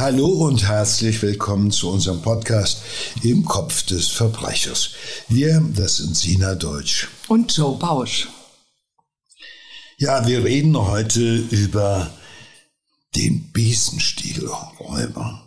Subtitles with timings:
[0.00, 2.80] Hallo und herzlich willkommen zu unserem Podcast
[3.22, 4.92] Im Kopf des Verbrechers.
[5.28, 7.08] Wir, das sind Sina Deutsch.
[7.28, 8.26] Und Joe Bausch.
[9.98, 12.10] Ja, wir reden heute über
[13.14, 15.42] den Besenstiegelräuber.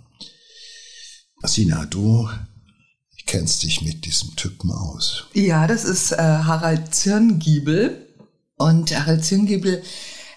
[1.42, 2.30] Sina, du
[3.26, 5.24] kennst dich mit diesem Typen aus.
[5.34, 8.08] Ja, das ist äh, Harald Zirngiebel.
[8.58, 9.82] Und Harald Zirngiebel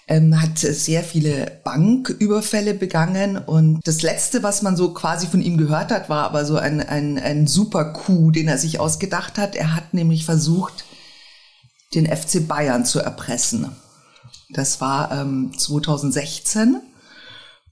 [0.07, 3.37] ähm, hat sehr viele Banküberfälle begangen.
[3.37, 6.81] Und das Letzte, was man so quasi von ihm gehört hat, war aber so ein,
[6.81, 9.55] ein, ein super Coup, den er sich ausgedacht hat.
[9.55, 10.85] Er hat nämlich versucht,
[11.93, 13.71] den FC Bayern zu erpressen.
[14.53, 16.81] Das war ähm, 2016.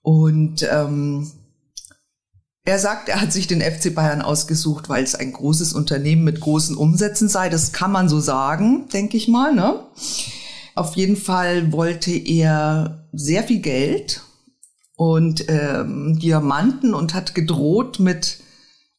[0.01, 1.31] Und ähm,
[2.65, 6.41] er sagt, er hat sich den FC Bayern ausgesucht, weil es ein großes Unternehmen mit
[6.41, 7.47] großen Umsätzen sei.
[7.49, 9.53] Das kann man so sagen, denke ich mal.
[9.53, 9.79] Ne?
[10.75, 14.21] Auf jeden Fall wollte er sehr viel Geld
[14.97, 18.39] und ähm, Diamanten und hat gedroht mit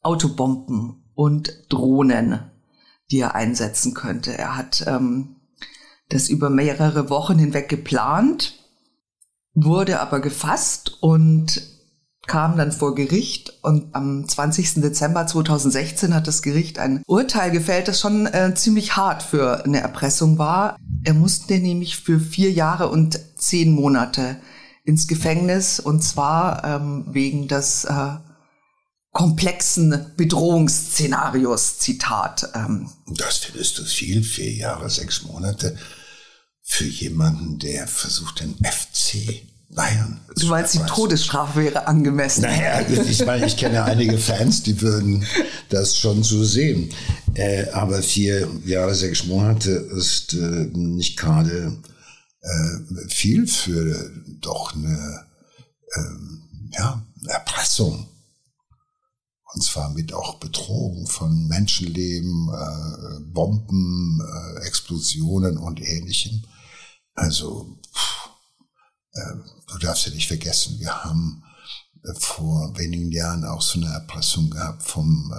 [0.00, 2.50] Autobomben und Drohnen,
[3.10, 4.36] die er einsetzen könnte.
[4.36, 5.36] Er hat ähm,
[6.08, 8.54] das über mehrere Wochen hinweg geplant,
[9.52, 11.75] wurde aber gefasst und
[12.26, 14.74] kam dann vor Gericht und am 20.
[14.76, 19.80] Dezember 2016 hat das Gericht ein Urteil gefällt, das schon äh, ziemlich hart für eine
[19.80, 20.76] Erpressung war.
[21.04, 24.36] Er musste nämlich für vier Jahre und zehn Monate
[24.84, 28.16] ins Gefängnis und zwar ähm, wegen des äh,
[29.12, 32.50] komplexen Bedrohungsszenarios, Zitat.
[32.54, 32.90] Ähm.
[33.06, 35.76] Das findest du viel, vier Jahre, sechs Monate
[36.62, 39.42] für jemanden, der versucht, den FC
[39.76, 40.20] Bayern.
[40.34, 42.42] Du meinst, die Todesstrafe wäre angemessen?
[42.42, 45.24] Naja, ich meine, ich kenne einige Fans, die würden
[45.68, 46.90] das schon so sehen.
[47.34, 51.76] Äh, aber vier Jahre, sechs Monate ist äh, nicht gerade
[52.40, 54.10] äh, viel für
[54.40, 55.26] doch eine
[55.94, 58.08] ähm, ja, Erpressung.
[59.52, 66.44] Und zwar mit auch Bedrohung von Menschenleben, äh, Bomben, äh, Explosionen und ähnlichem.
[67.14, 68.15] Also, pff,
[69.68, 71.42] du darfst ja nicht vergessen, wir haben
[72.04, 75.32] äh, vor wenigen Jahren auch so eine Erpressung gehabt vom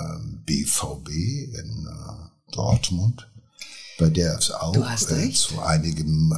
[0.46, 3.30] BVB ähm, in äh, Dortmund,
[4.00, 4.74] bei der es auch
[5.34, 6.34] zu einigem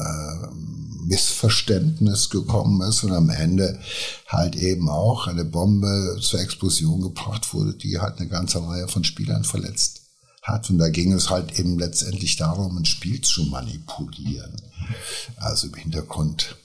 [1.05, 3.79] Missverständnis gekommen ist und am Ende
[4.27, 9.03] halt eben auch eine Bombe zur Explosion gebracht wurde, die halt eine ganze Reihe von
[9.03, 10.01] Spielern verletzt
[10.41, 10.69] hat.
[10.69, 14.55] Und da ging es halt eben letztendlich darum, ein Spiel zu manipulieren.
[15.37, 16.55] Also im Hintergrund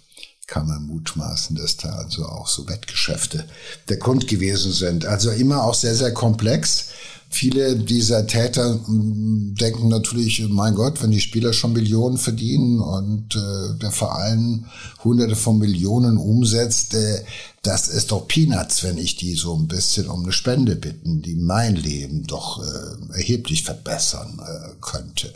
[0.54, 3.44] kann man mutmaßen, dass da also auch so Wettgeschäfte
[3.88, 5.04] der Grund gewesen sind.
[5.04, 6.90] Also immer auch sehr, sehr komplex.
[7.28, 13.34] Viele dieser Täter hm, denken natürlich, mein Gott, wenn die Spieler schon Millionen verdienen und
[13.34, 14.66] äh, der Verein
[15.02, 17.24] hunderte von Millionen umsetzt, äh,
[17.62, 21.34] das ist doch Peanuts, wenn ich die so ein bisschen um eine Spende bitten, die
[21.34, 25.34] mein Leben doch äh, erheblich verbessern äh, könnte.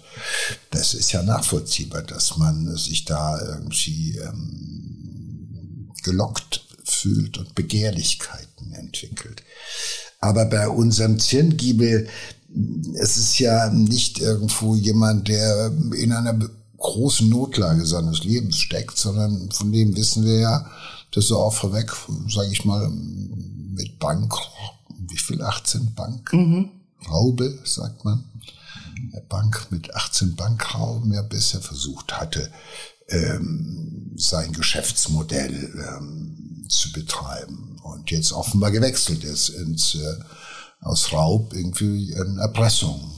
[0.71, 4.88] Das ist ja nachvollziehbar, dass man sich da irgendwie ähm,
[6.09, 9.43] gelockt fühlt und Begehrlichkeiten entwickelt.
[10.21, 12.09] Aber bei unserem Zirngiebel,
[12.99, 16.39] es ist ja nicht irgendwo jemand, der in einer
[16.79, 20.71] großen Notlage seines Lebens steckt, sondern von dem wissen wir ja,
[21.13, 21.93] dass er auch vorweg,
[22.29, 24.35] sage ich mal, mit Bank,
[25.09, 26.33] wie viel, 18 Bank?
[26.33, 26.71] Mhm.
[27.09, 28.25] Raube, sagt man.
[29.29, 32.51] Bank mit 18 Bankrauben ja bisher versucht hatte,
[33.09, 40.15] ähm, sein Geschäftsmodell ähm, zu betreiben und jetzt offenbar gewechselt ist ins äh,
[40.81, 43.13] aus Raub irgendwie in Erpressung.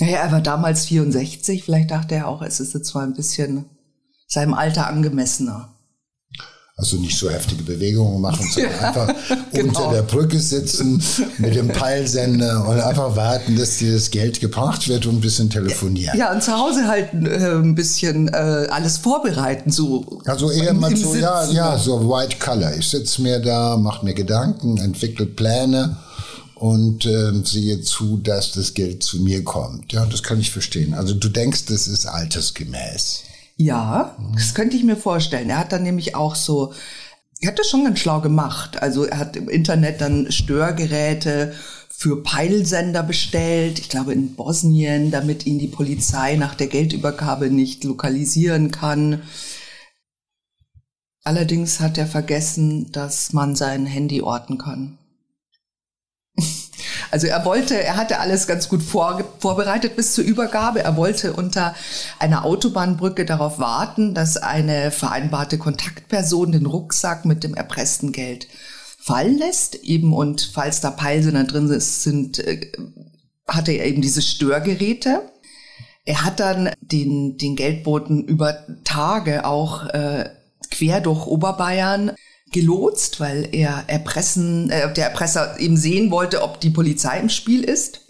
[0.00, 3.66] Naja, er war damals 64, vielleicht dachte er auch, es ist jetzt zwar ein bisschen
[4.28, 5.74] seinem Alter angemessener.
[6.80, 9.12] Also nicht so heftige Bewegungen machen, sondern ja, einfach
[9.52, 9.68] genau.
[9.68, 11.02] unter der Brücke sitzen
[11.38, 15.50] mit dem Peilsender und einfach warten, dass dir das Geld gebracht wird und ein bisschen
[15.50, 16.16] telefonieren.
[16.16, 19.72] Ja, und zu Hause halt äh, ein bisschen äh, alles vorbereiten.
[19.72, 22.76] So also eher mal so, ja, ja, so White Color.
[22.76, 25.96] Ich sitze mir da, mache mir Gedanken, entwickle Pläne
[26.54, 29.92] und äh, sehe zu, dass das Geld zu mir kommt.
[29.92, 30.94] Ja, das kann ich verstehen.
[30.94, 33.24] Also du denkst, das ist altersgemäß.
[33.60, 35.50] Ja, das könnte ich mir vorstellen.
[35.50, 36.72] Er hat dann nämlich auch so,
[37.40, 38.80] er hat das schon ganz schlau gemacht.
[38.80, 41.52] Also er hat im Internet dann Störgeräte
[41.88, 47.82] für Peilsender bestellt, ich glaube in Bosnien, damit ihn die Polizei nach der Geldübergabe nicht
[47.82, 49.22] lokalisieren kann.
[51.24, 54.98] Allerdings hat er vergessen, dass man sein Handy orten kann.
[57.10, 60.82] Also er wollte, er hatte alles ganz gut vor, vorbereitet bis zur Übergabe.
[60.82, 61.74] Er wollte unter
[62.18, 68.48] einer Autobahnbrücke darauf warten, dass eine vereinbarte Kontaktperson den Rucksack mit dem erpressten Geld
[69.00, 72.70] fallen lässt, eben und falls da Peilsender drin sind, äh,
[73.46, 75.22] hatte er eben diese Störgeräte.
[76.04, 80.28] Er hat dann den, den Geldboten über Tage auch äh,
[80.70, 82.12] quer durch Oberbayern
[82.52, 87.64] gelotst, weil er erpressen, äh, der Erpresser eben sehen wollte, ob die Polizei im Spiel
[87.64, 88.00] ist.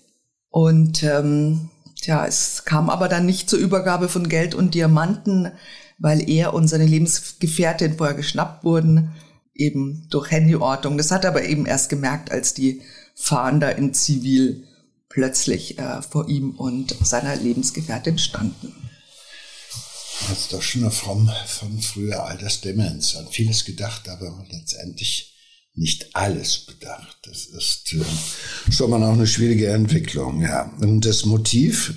[0.50, 1.70] Und ähm,
[2.00, 5.52] tja, es kam aber dann nicht zur Übergabe von Geld und Diamanten,
[5.98, 9.12] weil er und seine Lebensgefährtin vorher geschnappt wurden,
[9.54, 10.96] eben durch Handyortung.
[10.96, 12.82] Das hat er aber eben erst gemerkt, als die
[13.14, 14.64] Fahnder in Zivil
[15.08, 18.72] plötzlich äh, vor ihm und seiner Lebensgefährtin standen.
[20.26, 23.16] Das ist doch schon eine Form von früher Altersdemenz.
[23.16, 25.34] An vieles gedacht, aber letztendlich
[25.74, 27.18] nicht alles bedacht.
[27.22, 30.72] Das ist äh, schon mal auch eine schwierige Entwicklung, ja.
[30.80, 31.94] Und das Motiv?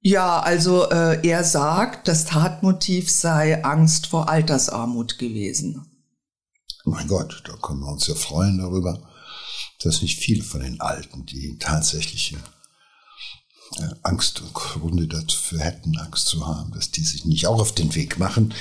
[0.00, 5.86] Ja, also äh, er sagt, das Tatmotiv sei Angst vor Altersarmut gewesen.
[6.84, 9.10] Mein Gott, da können wir uns ja freuen darüber,
[9.82, 12.36] dass nicht viele von den Alten, die tatsächliche
[14.02, 17.94] Angst und Gründe dafür hätten, Angst zu haben, dass die sich nicht auch auf den
[17.94, 18.54] Weg machen.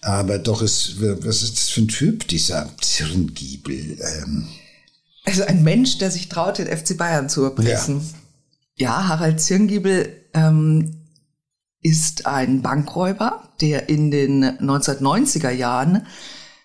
[0.00, 3.98] Aber doch ist, was ist das für ein Typ, dieser Zirngiebel?
[4.00, 4.48] Ähm
[5.24, 8.00] also ein Mensch, der sich traut, den FC Bayern zu erpressen.
[8.76, 11.02] Ja, ja Harald Zirngiebel ähm,
[11.82, 16.06] ist ein Bankräuber, der in den 1990er Jahren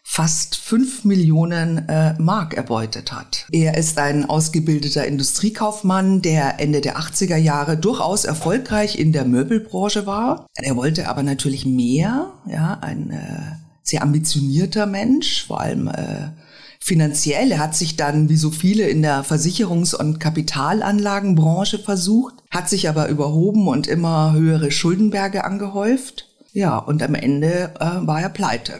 [0.04, 3.46] fast fünf Millionen äh, Mark erbeutet hat.
[3.52, 10.06] Er ist ein ausgebildeter Industriekaufmann, der Ende der 80er Jahre durchaus erfolgreich in der Möbelbranche
[10.06, 10.48] war.
[10.56, 16.32] Er wollte aber natürlich mehr, ja, ein äh, sehr ambitionierter Mensch, vor allem äh,
[16.80, 17.52] finanziell.
[17.52, 22.90] Er hat sich dann, wie so viele, in der Versicherungs- und Kapitalanlagenbranche versucht, hat sich
[22.90, 26.28] aber überhoben und immer höhere Schuldenberge angehäuft.
[26.54, 28.80] Ja, und am Ende äh, war er pleite.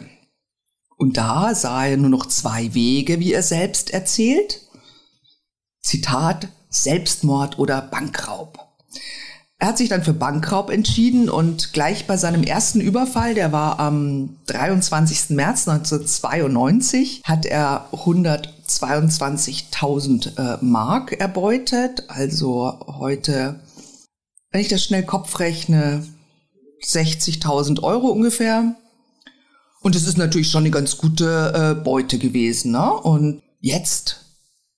[1.02, 4.60] Und da sah er nur noch zwei Wege, wie er selbst erzählt.
[5.82, 8.60] Zitat, Selbstmord oder Bankraub.
[9.58, 13.80] Er hat sich dann für Bankraub entschieden und gleich bei seinem ersten Überfall, der war
[13.80, 15.30] am 23.
[15.30, 22.04] März 1992, hat er 122.000 äh, Mark erbeutet.
[22.06, 23.58] Also heute,
[24.52, 26.06] wenn ich das schnell Kopf rechne,
[26.84, 28.76] 60.000 Euro ungefähr.
[29.82, 32.72] Und es ist natürlich schon eine ganz gute äh, Beute gewesen.
[32.72, 32.92] Ne?
[32.92, 34.24] Und jetzt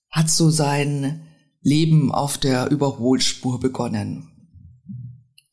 [0.09, 1.21] hat so sein
[1.61, 4.31] Leben auf der Überholspur begonnen.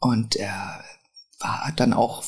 [0.01, 0.83] Und er
[1.39, 2.25] war, hat dann auch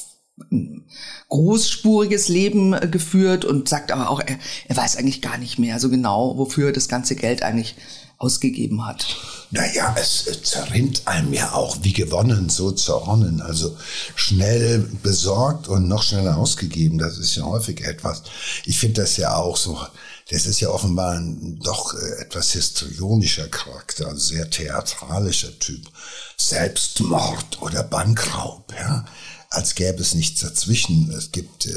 [0.51, 0.87] ein
[1.29, 4.39] großspuriges Leben äh, geführt und sagt aber auch, er,
[4.69, 7.77] er weiß eigentlich gar nicht mehr so genau, wofür das ganze Geld eigentlich
[8.25, 9.07] ausgegeben hat.
[9.51, 13.41] Naja, es zerrinnt einem ja auch wie gewonnen, so zerronnen.
[13.41, 13.77] Also
[14.17, 18.23] schnell besorgt und noch schneller ausgegeben, das ist ja häufig etwas.
[18.65, 19.79] Ich finde das ja auch so,
[20.31, 25.83] das ist ja offenbar ein doch äh, etwas histrionischer Charakter, also sehr theatralischer Typ.
[26.37, 29.05] Selbstmord oder Bankraub, ja
[29.55, 31.11] als gäbe es nichts dazwischen.
[31.17, 31.73] Es gibt äh,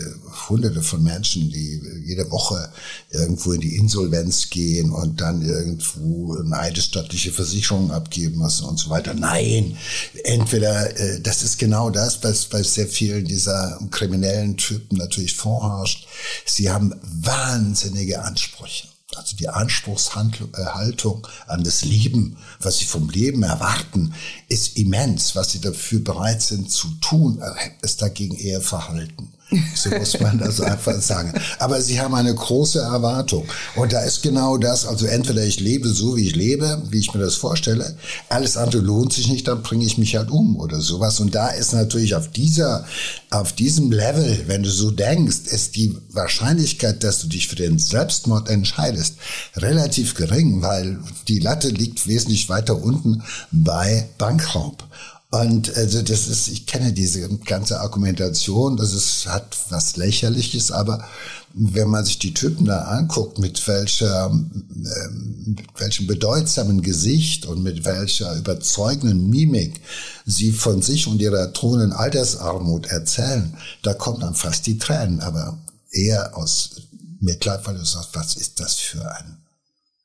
[0.49, 2.69] hunderte von Menschen, die jede Woche
[3.11, 8.89] irgendwo in die Insolvenz gehen und dann irgendwo eine eidesstattliche Versicherung abgeben müssen und so
[8.89, 9.13] weiter.
[9.13, 9.77] Nein,
[10.23, 16.07] entweder, äh, das ist genau das, was bei sehr vielen dieser kriminellen Typen natürlich vorherrscht.
[16.45, 18.87] Sie haben wahnsinnige Ansprüche.
[19.17, 24.13] Also die Anspruchshaltung äh, an das Leben, was sie vom Leben erwarten,
[24.47, 25.35] ist immens.
[25.35, 29.33] Was sie dafür bereit sind zu tun, äh, ist dagegen eher Verhalten.
[29.75, 31.33] So muss man das einfach sagen.
[31.59, 33.45] Aber sie haben eine große Erwartung.
[33.75, 37.13] Und da ist genau das, also entweder ich lebe so, wie ich lebe, wie ich
[37.13, 37.95] mir das vorstelle,
[38.29, 41.19] alles andere lohnt sich nicht, dann bringe ich mich halt um oder sowas.
[41.19, 42.85] Und da ist natürlich auf dieser,
[43.29, 47.79] auf diesem Level, wenn du so denkst, ist die Wahrscheinlichkeit, dass du dich für den
[47.79, 49.15] Selbstmord entscheidest,
[49.55, 54.83] relativ gering, weil die Latte liegt wesentlich weiter unten bei Bankraub.
[55.29, 61.05] Und also das ist, ich kenne diese ganze Argumentation, das ist, hat was Lächerliches, aber
[61.53, 67.61] wenn man sich die Typen da anguckt, mit welcher, ähm, mit welchem bedeutsamen Gesicht und
[67.61, 69.81] mit welcher überzeugenden Mimik
[70.25, 75.57] sie von sich und ihrer drohenden Altersarmut erzählen, da kommt dann fast die Tränen, aber
[75.91, 76.83] eher aus
[77.19, 79.37] Mitleid, weil du sagst, was ist das für ein,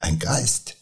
[0.00, 0.74] ein Geist,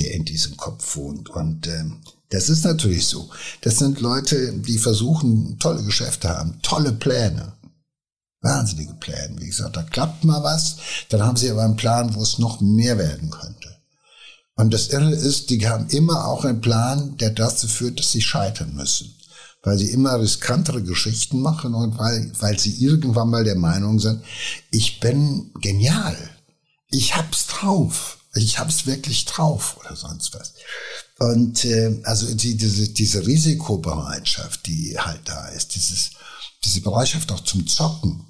[0.00, 1.28] der in diesem Kopf wohnt?
[1.28, 2.00] Und ähm,
[2.34, 3.30] das ist natürlich so.
[3.62, 7.52] Das sind Leute, die versuchen, tolle Geschäfte haben, tolle Pläne.
[8.40, 9.40] Wahnsinnige Pläne.
[9.40, 10.76] Wie gesagt, da klappt mal was,
[11.08, 13.76] dann haben sie aber einen Plan, wo es noch mehr werden könnte.
[14.56, 18.22] Und das Irre ist, die haben immer auch einen Plan, der dazu führt, dass sie
[18.22, 19.14] scheitern müssen.
[19.62, 24.22] Weil sie immer riskantere Geschichten machen und weil, weil sie irgendwann mal der Meinung sind,
[24.70, 26.16] ich bin genial
[26.94, 28.18] ich hab's drauf.
[28.36, 30.54] Ich hab's wirklich drauf oder sonst was.
[31.18, 36.10] Und äh, also die, diese, diese Risikobereitschaft, die halt da ist, dieses,
[36.64, 38.26] diese Bereitschaft auch zum Zocken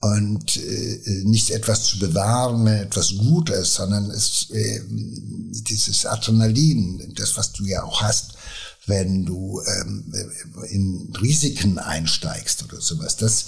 [0.00, 7.36] und äh, nicht etwas zu bewahren, etwas gut ist, sondern es, äh, dieses Adrenalin, das,
[7.36, 8.34] was du ja auch hast,
[8.86, 10.12] wenn du ähm,
[10.68, 13.16] in Risiken einsteigst oder sowas.
[13.16, 13.46] Das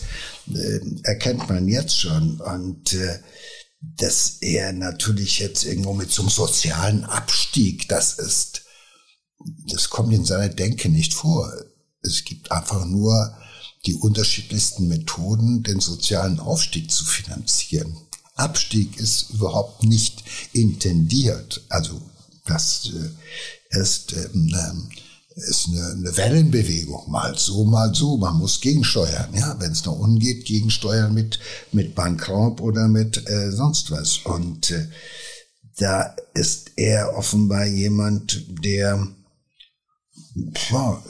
[0.52, 2.40] äh, erkennt man jetzt schon.
[2.40, 3.20] Und äh,
[3.80, 8.62] dass er natürlich jetzt irgendwo mit so einem sozialen Abstieg, das ist,
[9.70, 11.52] das kommt in seiner Denke nicht vor.
[12.02, 13.36] Es gibt einfach nur
[13.86, 17.96] die unterschiedlichsten Methoden, den sozialen Aufstieg zu finanzieren.
[18.34, 21.64] Abstieg ist überhaupt nicht intendiert.
[21.68, 22.00] Also
[22.46, 24.90] das äh, ist ähm, ähm
[25.46, 28.16] ist eine, eine Wellenbewegung, mal so, mal so.
[28.16, 31.38] Man muss gegensteuern, ja, wenn es nach unten gegensteuern mit
[31.72, 34.18] mit Bankraub oder mit äh, sonst was.
[34.18, 34.88] Und äh,
[35.78, 39.06] da ist er offenbar jemand, der
[40.70, 41.02] ja,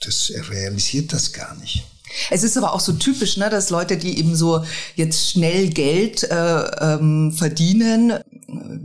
[0.00, 1.84] das er realisiert das gar nicht.
[2.30, 6.22] Es ist aber auch so typisch, ne, dass Leute, die eben so jetzt schnell Geld
[6.22, 8.14] äh, ähm, verdienen,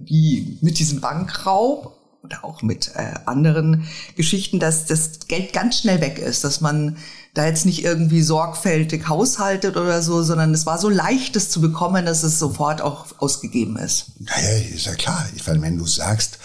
[0.06, 6.02] wie mit diesem Bankraub, oder auch mit äh, anderen Geschichten, dass das Geld ganz schnell
[6.02, 6.98] weg ist, dass man
[7.34, 11.62] da jetzt nicht irgendwie sorgfältig haushaltet oder so, sondern es war so leicht, es zu
[11.62, 14.20] bekommen, dass es sofort auch ausgegeben ist.
[14.20, 15.26] Naja, ist ja klar.
[15.46, 16.40] Weil wenn du sagst,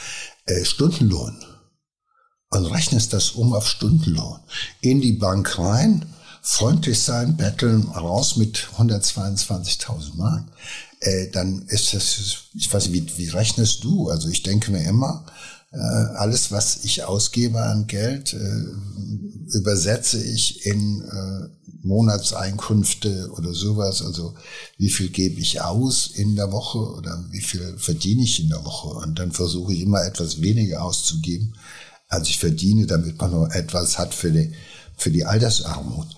[0.47, 1.45] äh, Stundenlohn
[2.51, 4.41] und rechnest das um auf Stundenlohn,
[4.81, 6.07] in die Bank rein,
[6.41, 10.45] freundlich sein, betteln, raus mit 122.000 Mark,
[11.01, 12.17] äh, dann ist das,
[12.55, 14.09] ich weiß nicht, wie, wie rechnest du?
[14.09, 15.27] Also ich denke mir immer,
[15.73, 21.49] alles, was ich ausgebe an Geld, äh, übersetze ich in äh,
[21.83, 24.03] Monatseinkünfte oder sowas.
[24.03, 24.35] Also
[24.79, 28.65] wie viel gebe ich aus in der Woche oder wie viel verdiene ich in der
[28.65, 28.89] Woche?
[28.89, 31.55] Und dann versuche ich immer etwas weniger auszugeben,
[32.09, 34.53] als ich verdiene, damit man noch etwas hat für die,
[34.97, 36.09] für die Altersarmut.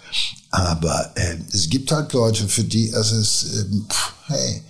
[0.50, 4.62] Aber äh, es gibt halt Leute, für die es ist, äh, pff, hey,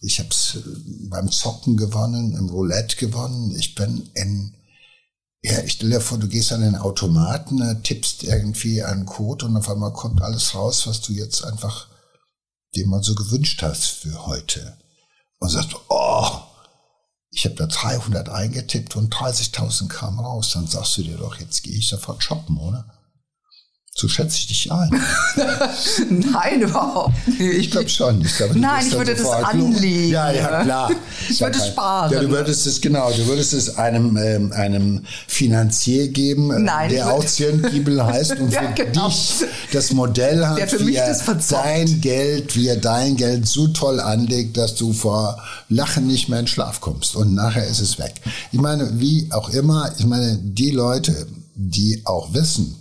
[0.00, 3.54] ich habe es äh, beim Zocken gewonnen, im Roulette gewonnen.
[3.56, 4.54] Ich bin in,
[5.42, 9.46] ja, ich stelle dir vor, du gehst an den Automaten, äh, tippst irgendwie einen Code
[9.46, 11.88] und auf einmal kommt alles raus, was du jetzt einfach
[12.74, 14.78] dir mal so gewünscht hast für heute.
[15.38, 16.28] Und sagst, oh,
[17.30, 20.52] ich habe da 300 eingetippt und 30.000 kamen raus.
[20.52, 23.01] Dann sagst du dir doch, jetzt gehe ich sofort shoppen, oder?
[23.94, 24.88] So schätze ich dich ein.
[26.08, 27.40] Nein, überhaupt nicht.
[27.40, 28.22] Ich glaube schon.
[28.22, 30.08] Ich glaub, Nein, ich würde das anlegen.
[30.10, 30.90] Ja, ja, klar.
[31.28, 32.10] Ich würde sparen.
[32.10, 36.88] Ja, du würdest es, genau, du würdest es einem, ähm, einem Finanzier geben, äh, Nein,
[36.88, 39.08] der Auktiengiebel heißt und für Ja, genau.
[39.08, 41.62] dich das Modell hat, Der für mich das verzockt.
[41.66, 46.40] dein Geld, wie er dein Geld so toll anlegt, dass du vor Lachen nicht mehr
[46.40, 47.14] in Schlaf kommst.
[47.14, 48.14] Und nachher ist es weg.
[48.52, 52.78] Ich meine, wie auch immer, ich meine, die Leute, die auch wissen,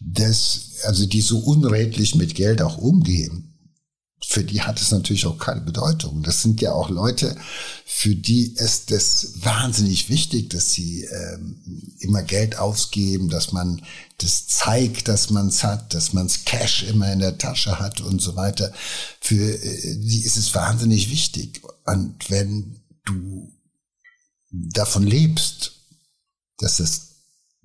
[0.00, 3.50] dass, also die so unredlich mit Geld auch umgehen,
[4.26, 6.22] für die hat es natürlich auch keine Bedeutung.
[6.22, 7.36] Das sind ja auch Leute,
[7.84, 13.82] für die ist es wahnsinnig wichtig, dass sie ähm, immer Geld ausgeben, dass man
[14.18, 18.20] das zeigt, dass man es hat, dass man's Cash immer in der Tasche hat und
[18.20, 18.72] so weiter.
[19.20, 21.62] Für äh, die ist es wahnsinnig wichtig.
[21.86, 23.52] Und wenn du
[24.50, 25.72] davon lebst,
[26.58, 27.09] dass es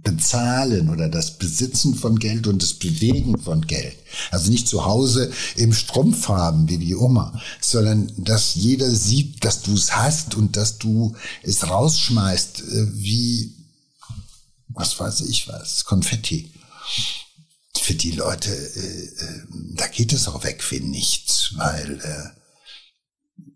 [0.06, 3.98] Bezahlen oder das Besitzen von Geld und das Bewegen von Geld.
[4.32, 9.64] Also nicht zu Hause im Strumpf haben wie die Oma, sondern dass jeder sieht, dass
[9.64, 13.54] du es hast und dass du es rausschmeißt äh, wie,
[14.70, 16.52] was weiß ich was, Konfetti.
[17.78, 19.44] Für die Leute, äh, äh,
[19.74, 22.34] da geht es auch weg wie nichts, weil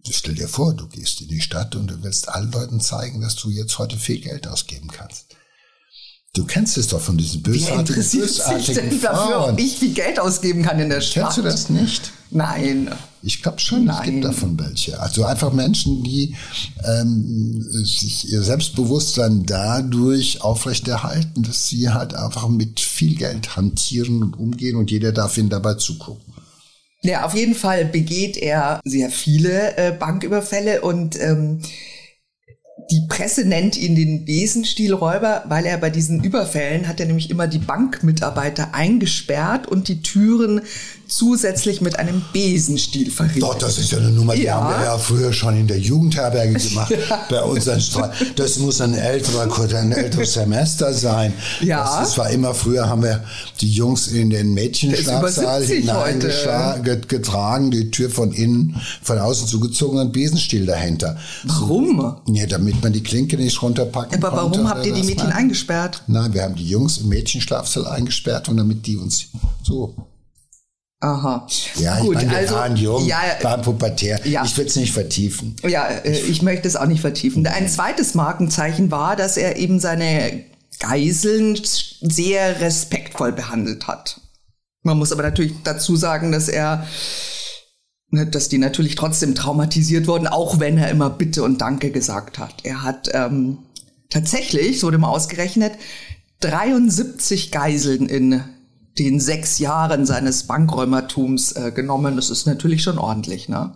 [0.10, 3.36] stell dir vor, du gehst in die Stadt und du willst allen Leuten zeigen, dass
[3.36, 5.36] du jetzt heute viel Geld ausgeben kannst.
[6.34, 9.54] Du kennst es doch von diesen Wer bösartigen, sich bösartigen denn dafür, Frauen.
[9.54, 11.24] ob ich viel Geld ausgeben kann in der Stadt?
[11.24, 12.12] Kennst du das nicht?
[12.30, 12.92] Nein.
[13.24, 14.12] Ich glaube schon, es Nein.
[14.12, 15.00] gibt davon welche.
[15.00, 16.36] Also einfach Menschen, die
[16.86, 24.40] ähm, sich ihr Selbstbewusstsein dadurch aufrechterhalten, dass sie halt einfach mit viel Geld hantieren und
[24.40, 26.34] umgehen und jeder darf ihnen dabei zugucken.
[27.02, 31.62] Ja, auf jeden Fall begeht er sehr viele äh, Banküberfälle und ähm,
[32.92, 37.48] die Presse nennt ihn den Besenstielräuber, weil er bei diesen Überfällen hat er nämlich immer
[37.48, 40.62] die Bankmitarbeiter eingesperrt und die Türen
[41.10, 43.42] zusätzlich mit einem Besenstiel verrieten.
[43.42, 44.56] Doch, das ist ja eine Nummer, die Ja.
[44.56, 46.94] haben wir ja früher schon in der Jugendherberge gemacht.
[47.30, 49.48] Bei unseren Stra Das muss ein älterer,
[49.78, 51.34] ein älteres Semester sein.
[51.62, 51.84] Ja.
[51.84, 53.24] Das, das war immer früher, haben wir
[53.62, 59.18] die Jungs in den Mädchenschlafsaal Der ist über 70 hineingetragen, die Tür von innen, von
[59.18, 61.18] außen zugezogen und einen Besenstiel dahinter.
[61.44, 62.18] Warum?
[62.28, 64.58] Ja, damit man die Klinke nicht runterpacken Aber konnte.
[64.60, 66.04] warum habt ihr die Mädchen man- eingesperrt?
[66.08, 69.26] Nein, wir haben die Jungs im Mädchenschlafsaal eingesperrt und damit die uns
[69.64, 69.94] so
[71.02, 71.48] Aha.
[71.76, 74.20] ja, Gut, ich meine, wir also, waren jung, ja, waren pubertär.
[74.28, 74.44] Ja.
[74.44, 75.56] Ich will es nicht vertiefen.
[75.66, 77.48] Ja, äh, ich möchte es auch nicht vertiefen.
[77.48, 80.44] Ein zweites Markenzeichen war, dass er eben seine
[80.80, 81.58] Geiseln
[82.02, 84.20] sehr respektvoll behandelt hat.
[84.84, 86.86] Man muss aber natürlich dazu sagen, dass er,
[88.10, 92.40] ne, dass die natürlich trotzdem traumatisiert wurden, auch wenn er immer Bitte und Danke gesagt
[92.40, 92.66] hat.
[92.66, 93.60] Er hat ähm,
[94.10, 95.74] tatsächlich, so wurde mal ausgerechnet,
[96.42, 98.44] 73 Geiseln in
[99.00, 102.16] den sechs Jahren seines Bankräumertums äh, genommen.
[102.16, 103.74] Das ist natürlich schon ordentlich, ne?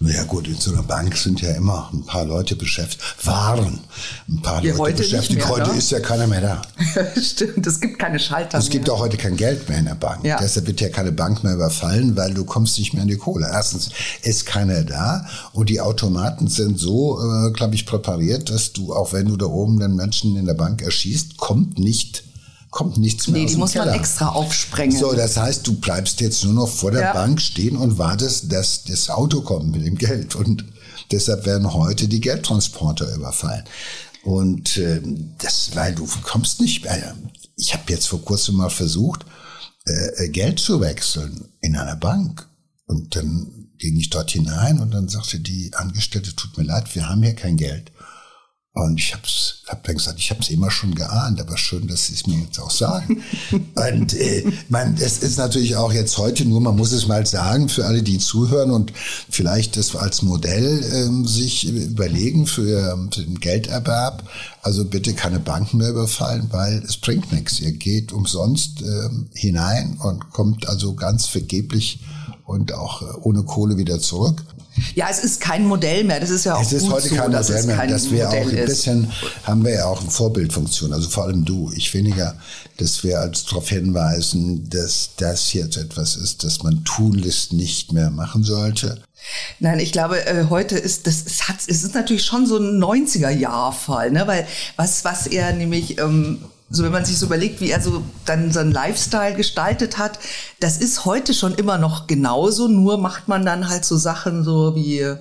[0.00, 3.80] Ja gut, in so einer Bank sind ja immer ein paar Leute beschäftigt, waren
[4.28, 5.40] ein paar Leute heute beschäftigt.
[5.40, 5.78] mehr, heute ne?
[5.78, 6.62] ist ja keiner mehr da.
[7.20, 8.94] Stimmt, es gibt keine Schalter Es gibt mehr.
[8.94, 10.24] auch heute kein Geld mehr in der Bank.
[10.24, 10.38] Ja.
[10.40, 13.48] Deshalb wird ja keine Bank mehr überfallen, weil du kommst nicht mehr an die Kohle.
[13.52, 13.90] Erstens
[14.22, 19.12] ist keiner da und die Automaten sind so, äh, glaube ich, präpariert, dass du, auch
[19.12, 22.22] wenn du da oben den Menschen in der Bank erschießt, kommt nicht,
[22.70, 23.96] kommt nichts mehr Nee, die muss man Keller.
[23.96, 24.96] extra aufsprengen.
[24.98, 27.12] So, das heißt, du bleibst jetzt nur noch vor der Ja.
[27.12, 30.34] Bank stehen und wartest, dass das Auto kommt mit dem Geld.
[30.34, 30.64] Und
[31.10, 33.64] deshalb werden heute die Geldtransporter überfallen.
[34.24, 35.00] Und äh,
[35.38, 37.14] das, weil du kommst nicht mehr.
[37.56, 39.24] Ich habe jetzt vor kurzem mal versucht,
[39.86, 42.46] äh, äh, Geld zu wechseln in einer Bank.
[42.86, 47.08] Und dann ging ich dort hinein und dann sagte die Angestellte, tut mir leid, wir
[47.08, 47.92] haben hier kein Geld.
[48.78, 52.06] Und ich hab's, hab dann gesagt, ich habe es immer schon geahnt, aber schön, dass
[52.06, 53.24] Sie es mir jetzt auch sagen.
[53.74, 57.68] und äh, man, es ist natürlich auch jetzt heute nur, man muss es mal sagen,
[57.68, 58.92] für alle, die zuhören und
[59.28, 64.22] vielleicht das als Modell ähm, sich überlegen für, ähm, für den Gelderwerb.
[64.62, 67.58] Also bitte keine Banken mehr überfallen, weil es bringt nichts.
[67.58, 71.98] Ihr geht umsonst ähm, hinein und kommt also ganz vergeblich
[72.46, 74.44] und auch äh, ohne Kohle wieder zurück.
[74.94, 76.20] Ja, es ist kein Modell mehr.
[76.20, 77.76] Das ist ja auch Es ist heute so, kein dass Modell mehr.
[77.76, 78.66] kein dass wir auch ein ist.
[78.66, 79.12] bisschen,
[79.44, 80.92] haben wir ja auch eine Vorbildfunktion.
[80.92, 81.70] Also vor allem du.
[81.74, 82.34] Ich finde ja,
[82.78, 88.10] dass wir als darauf hinweisen, dass das jetzt etwas ist, das man tunlichst nicht mehr
[88.10, 89.00] machen sollte.
[89.58, 92.78] Nein, ich glaube, äh, heute ist das, es, hat, es ist natürlich schon so ein
[92.82, 94.26] 90er-Jahr-Fall, ne?
[94.26, 96.38] Weil was, was er nämlich, ähm,
[96.70, 100.18] so wenn man sich so überlegt, wie er so dann seinen Lifestyle gestaltet hat,
[100.60, 104.74] das ist heute schon immer noch genauso, nur macht man dann halt so Sachen so
[104.74, 105.16] wie äh,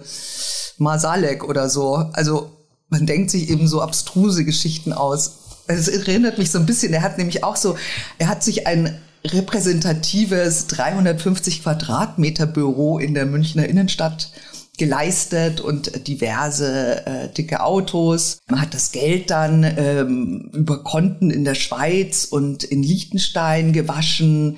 [0.78, 1.96] Masalek oder so.
[2.14, 2.52] Also
[2.90, 5.40] man denkt sich eben so abstruse Geschichten aus.
[5.68, 7.78] Es erinnert mich so ein bisschen, er hat nämlich auch so,
[8.18, 14.32] er hat sich ein repräsentatives 350 Quadratmeter Büro in der Münchner Innenstadt
[14.78, 18.40] geleistet und diverse äh, dicke Autos.
[18.48, 24.58] Man hat das Geld dann ähm, über Konten in der Schweiz und in Liechtenstein gewaschen,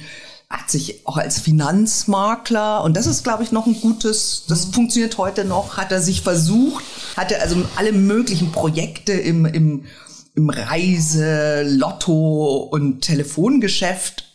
[0.50, 5.18] hat sich auch als Finanzmakler, und das ist, glaube ich, noch ein gutes, das funktioniert
[5.20, 6.84] heute noch, hat er sich versucht,
[7.16, 9.86] hatte also alle möglichen Projekte im, im,
[10.34, 14.30] im Reise-, Lotto- und Telefongeschäft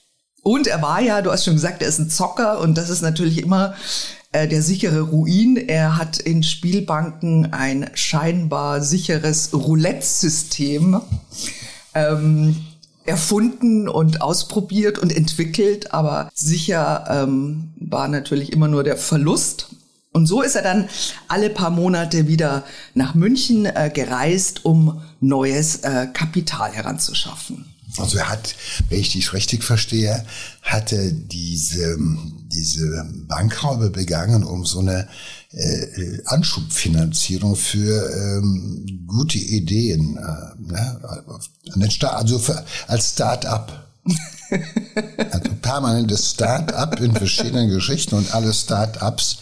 [0.44, 3.00] und er war ja, du hast schon gesagt, er ist ein Zocker und das ist
[3.00, 3.74] natürlich immer
[4.34, 5.56] äh, der sichere Ruin.
[5.56, 11.00] Er hat in Spielbanken ein scheinbar sicheres Roulette-System
[11.94, 12.56] ähm,
[13.04, 19.68] erfunden und ausprobiert und entwickelt, aber sicher ähm, war natürlich immer nur der Verlust.
[20.12, 20.88] Und so ist er dann
[21.28, 27.73] alle paar Monate wieder nach München äh, gereist, um neues äh, Kapital heranzuschaffen.
[27.98, 28.56] Also er hat,
[28.88, 30.24] wenn ich dich richtig verstehe,
[30.62, 31.96] hatte diese,
[32.46, 35.08] diese Bankraube begangen, um so eine
[35.52, 41.00] äh, Anschubfinanzierung für ähm, gute Ideen, äh, ne?
[42.02, 43.80] Also für, als Start-up.
[45.30, 49.38] also permanentes Start-up in verschiedenen Geschichten und alle Start-ups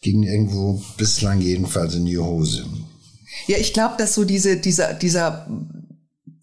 [0.00, 2.64] gingen irgendwo bislang jedenfalls in die Hose.
[3.48, 5.46] Ja, ich glaube, dass so diese, dieser, dieser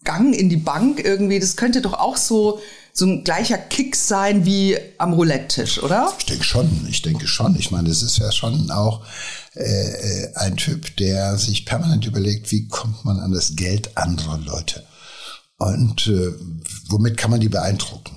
[0.06, 2.60] Gang in die Bank irgendwie, das könnte doch auch so,
[2.94, 6.10] so ein gleicher Kick sein wie am Roulette-Tisch, oder?
[6.18, 7.54] Ich denke schon, ich denke schon.
[7.56, 9.04] Ich meine, es ist ja schon auch
[9.52, 14.86] äh, ein Typ, der sich permanent überlegt, wie kommt man an das Geld anderer Leute
[15.58, 16.32] und äh,
[16.88, 18.16] womit kann man die beeindrucken.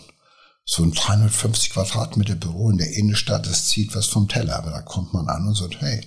[0.65, 4.81] So ein 350 Quadratmeter Büro in der Innenstadt, das zieht was vom Teller, aber da
[4.81, 6.01] kommt man an und sagt, hey,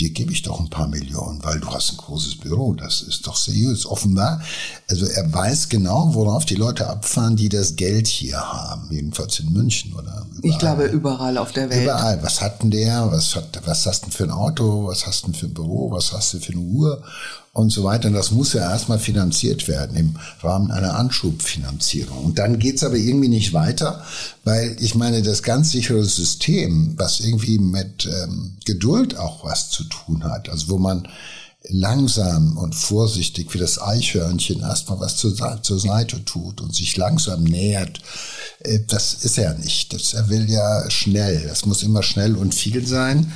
[0.00, 3.26] dir gebe ich doch ein paar Millionen, weil du hast ein großes Büro, das ist
[3.26, 3.86] doch seriös.
[3.86, 4.40] Offenbar,
[4.88, 9.52] also er weiß genau, worauf die Leute abfahren, die das Geld hier haben, jedenfalls in
[9.52, 10.40] München oder überall.
[10.42, 11.84] Ich glaube überall auf der Welt.
[11.84, 12.22] Überall.
[12.22, 13.10] Was hat denn der?
[13.10, 14.86] Was, hat, was hast du denn für ein Auto?
[14.86, 15.90] Was hast du denn für ein Büro?
[15.90, 17.02] Was hast du für eine Uhr?
[17.58, 18.08] Und so weiter.
[18.08, 22.24] Und das muss ja erstmal finanziert werden im Rahmen einer Anschubfinanzierung.
[22.24, 24.04] Und dann geht's aber irgendwie nicht weiter,
[24.44, 29.84] weil ich meine, das ganz sichere System, was irgendwie mit ähm, Geduld auch was zu
[29.84, 31.08] tun hat, also wo man
[31.64, 37.42] langsam und vorsichtig wie das Eichhörnchen erstmal was zur, zur Seite tut und sich langsam
[37.42, 38.00] nähert,
[38.60, 39.92] äh, das ist er nicht.
[39.92, 41.48] Das, er will ja schnell.
[41.48, 43.32] Das muss immer schnell und viel sein.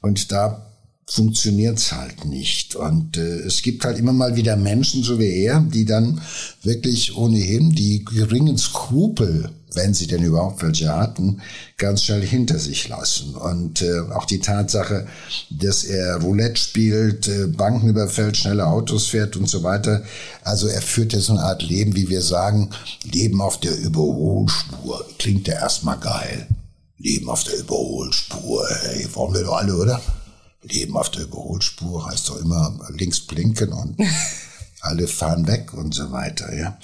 [0.00, 0.64] Und da
[1.06, 2.76] funktioniert's halt nicht.
[2.76, 6.20] Und äh, es gibt halt immer mal wieder Menschen, so wie er, die dann
[6.62, 11.42] wirklich ohnehin die geringen Skrupel, wenn sie denn überhaupt welche hatten,
[11.76, 13.34] ganz schnell hinter sich lassen.
[13.34, 15.06] Und äh, auch die Tatsache,
[15.50, 20.04] dass er Roulette spielt, äh, Banken überfällt, schnelle Autos fährt und so weiter.
[20.42, 22.70] Also er führt ja so eine Art Leben, wie wir sagen,
[23.02, 25.04] Leben auf der Überholspur.
[25.18, 26.46] Klingt ja erstmal geil.
[26.96, 30.00] Leben auf der Überholspur, hey, wollen wir doch alle, oder?
[30.68, 33.96] Leben auf der Überholspur heißt doch immer links blinken und
[34.80, 36.78] alle fahren weg und so weiter, ja.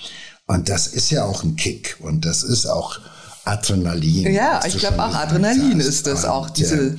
[0.46, 2.98] Und das ist ja auch ein Kick und das ist auch
[3.44, 4.32] Adrenalin.
[4.32, 5.86] Ja, ich glaube auch Adrenalin hast.
[5.86, 6.96] ist das und, auch diese.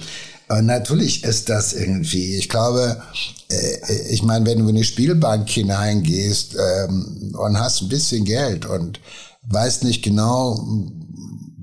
[0.50, 2.38] Äh, natürlich ist das irgendwie.
[2.38, 3.02] Ich glaube,
[3.50, 8.65] äh, ich meine, wenn du in eine Spielbank hineingehst ähm, und hast ein bisschen Geld
[8.65, 9.00] und
[9.44, 10.65] weißt nicht genau,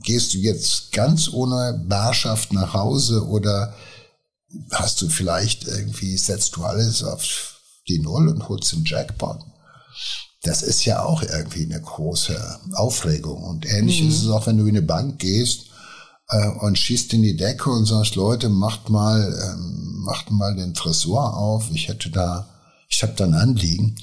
[0.03, 3.75] gehst du jetzt ganz ohne Barschaft nach Hause oder
[4.73, 9.39] hast du vielleicht irgendwie, setzt du alles auf die Null und holst den Jackpot.
[10.43, 13.43] Das ist ja auch irgendwie eine große Aufregung.
[13.43, 14.09] Und ähnlich mhm.
[14.09, 15.67] ist es auch, wenn du in eine Bank gehst
[16.29, 20.75] äh, und schießt in die Decke und sagst, Leute, macht mal, ähm, macht mal den
[20.75, 21.71] Tresor auf.
[21.73, 22.49] Ich hätte da,
[22.89, 23.97] ich habe da ein Anliegen.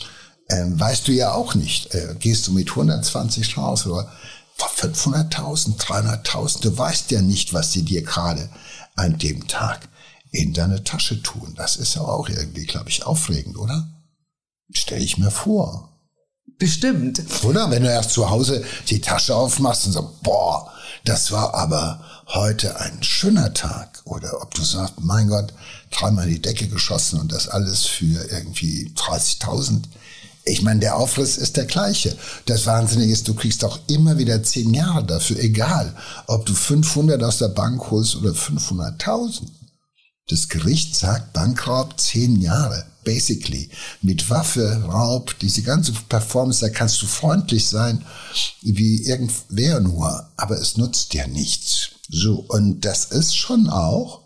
[0.49, 1.93] Ähm, weißt du ja auch nicht.
[1.95, 4.11] Äh, gehst du mit 120 raus oder
[4.59, 6.61] 500.000, 300.000?
[6.61, 8.49] Du weißt ja nicht, was sie dir gerade
[8.95, 9.87] an dem Tag
[10.35, 11.53] in deine Tasche tun.
[11.55, 13.87] Das ist ja auch irgendwie, glaube ich, aufregend, oder?
[14.71, 15.89] Stell ich mir vor.
[16.57, 17.21] Bestimmt.
[17.43, 17.69] Oder?
[17.69, 20.71] Wenn du erst zu Hause die Tasche aufmachst und sagst, boah,
[21.03, 24.01] das war aber heute ein schöner Tag.
[24.05, 25.53] Oder ob du sagst, mein Gott,
[25.91, 29.83] dreimal in die Decke geschossen und das alles für irgendwie 30.000.
[30.45, 32.15] Ich meine, der Aufriss ist der gleiche.
[32.45, 35.95] Das Wahnsinnige ist, du kriegst auch immer wieder zehn Jahre dafür, egal,
[36.27, 39.41] ob du 500 aus der Bank holst oder 500.000.
[40.27, 43.69] Das Gericht sagt Bankraub zehn Jahre, basically.
[44.01, 48.03] Mit Waffe, Raub, diese ganze Performance, da kannst du freundlich sein,
[48.63, 51.91] wie irgendwer nur, aber es nutzt dir nichts.
[52.09, 54.23] So, und das ist schon auch,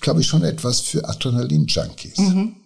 [0.00, 2.18] glaube ich, schon etwas für Adrenalin-Junkies.
[2.18, 2.56] Mhm.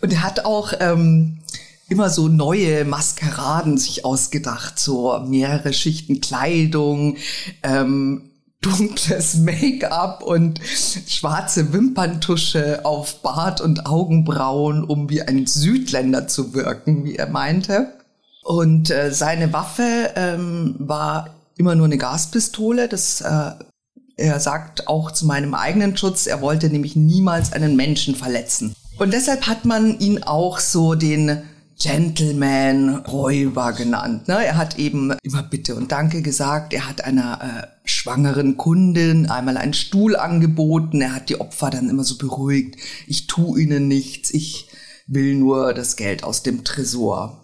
[0.00, 1.42] Und er hat auch ähm,
[1.90, 7.18] immer so neue Maskeraden sich ausgedacht, so mehrere Schichten Kleidung,
[7.62, 8.31] ähm,
[8.62, 17.04] dunkles Make-up und schwarze Wimperntusche auf Bart und Augenbrauen, um wie ein Südländer zu wirken,
[17.04, 17.92] wie er meinte.
[18.42, 22.88] Und äh, seine Waffe ähm, war immer nur eine Gaspistole.
[22.88, 23.50] Das, äh,
[24.16, 28.74] er sagt auch zu meinem eigenen Schutz, er wollte nämlich niemals einen Menschen verletzen.
[28.98, 31.42] Und deshalb hat man ihn auch so den
[31.80, 34.28] Gentleman-Räuber genannt.
[34.28, 34.44] Ne?
[34.44, 36.72] Er hat eben immer Bitte und Danke gesagt.
[36.72, 41.00] Er hat einer äh, schwangeren Kundin einmal einen Stuhl angeboten.
[41.00, 42.76] Er hat die Opfer dann immer so beruhigt.
[43.06, 44.34] Ich tu ihnen nichts.
[44.34, 44.68] Ich
[45.06, 47.38] will nur das Geld aus dem Tresor.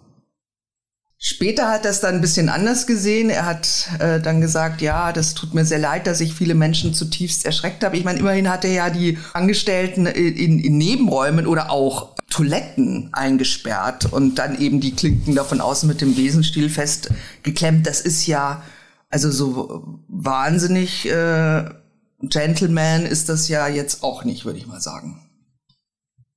[1.17, 3.31] Später hat er es dann ein bisschen anders gesehen.
[3.31, 6.93] Er hat äh, dann gesagt, ja, das tut mir sehr leid, dass ich viele Menschen
[6.93, 7.97] zutiefst erschreckt habe.
[7.97, 14.13] Ich meine, immerhin hat er ja die Angestellten in, in Nebenräumen oder auch Toiletten eingesperrt
[14.13, 17.87] und dann eben die Klinken da von außen mit dem Besenstiel festgeklemmt.
[17.87, 18.63] Das ist ja,
[19.09, 21.65] also so wahnsinnig äh,
[22.21, 25.25] Gentleman ist das ja jetzt auch nicht, würde ich mal sagen.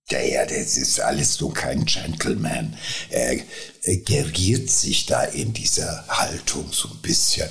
[0.09, 2.75] Ja, ja, das ist alles so kein Gentleman.
[3.09, 3.39] Er,
[3.83, 7.47] er geriert sich da in dieser Haltung so ein bisschen.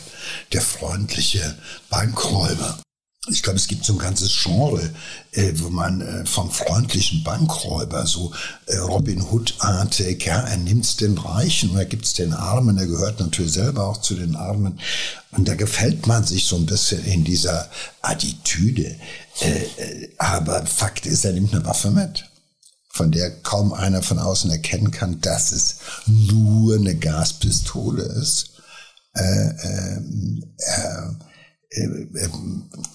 [0.52, 2.82] Der freundliche Bankräuber.
[3.28, 4.90] Ich glaube, es gibt so ein ganzes Genre,
[5.32, 8.32] äh, wo man äh, vom freundlichen Bankräuber, so
[8.64, 13.20] äh, Robin Hood-artig, ja, er nimmt's den Reichen und er gibt's den Armen, er gehört
[13.20, 14.80] natürlich selber auch zu den Armen.
[15.32, 17.68] Und da gefällt man sich so ein bisschen in dieser
[18.00, 18.96] Attitüde.
[19.40, 22.24] Äh, äh, aber Fakt ist, er nimmt eine Waffe mit
[22.92, 28.50] von der kaum einer von außen erkennen kann, dass es nur eine Gaspistole ist.
[29.14, 31.29] Äh, ähm, äh,
[31.70, 31.88] äh,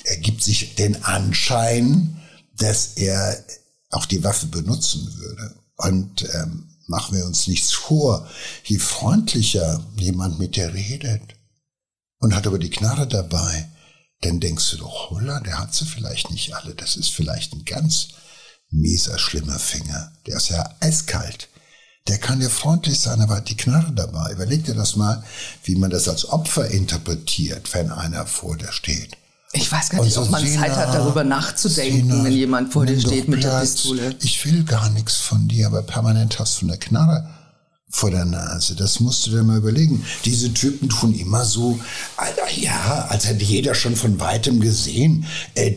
[0.03, 2.21] er gibt sich den Anschein,
[2.57, 3.43] dass er
[3.91, 5.55] auch die Waffe benutzen würde.
[5.77, 8.27] Und ähm, machen wir uns nichts vor,
[8.63, 11.21] je freundlicher jemand mit dir redet
[12.19, 13.69] und hat aber die Knarre dabei,
[14.21, 16.73] dann denkst du doch, holla, der hat sie vielleicht nicht alle.
[16.73, 18.09] Das ist vielleicht ein ganz
[18.69, 20.11] mieser, schlimmer Finger.
[20.25, 21.49] Der ist ja eiskalt.
[22.07, 24.31] Der kann ja freundlich sein, aber hat die Knarre dabei.
[24.31, 25.23] Überleg dir das mal,
[25.63, 29.17] wie man das als Opfer interpretiert, wenn einer vor dir steht.
[29.53, 32.73] Ich weiß gar nicht, so, ob man Sina, Zeit hat, darüber nachzudenken, Sina, wenn jemand
[32.73, 33.53] vor dir steht mit Platz.
[33.53, 34.15] der Pistole.
[34.21, 37.27] Ich will gar nichts von dir, aber permanent hast du eine Knarre
[37.95, 38.75] vor der Nase.
[38.75, 40.03] Das musst du dir mal überlegen.
[40.25, 41.79] Diese Typen tun immer so,
[42.57, 45.25] ja, als hätte jeder schon von weitem gesehen,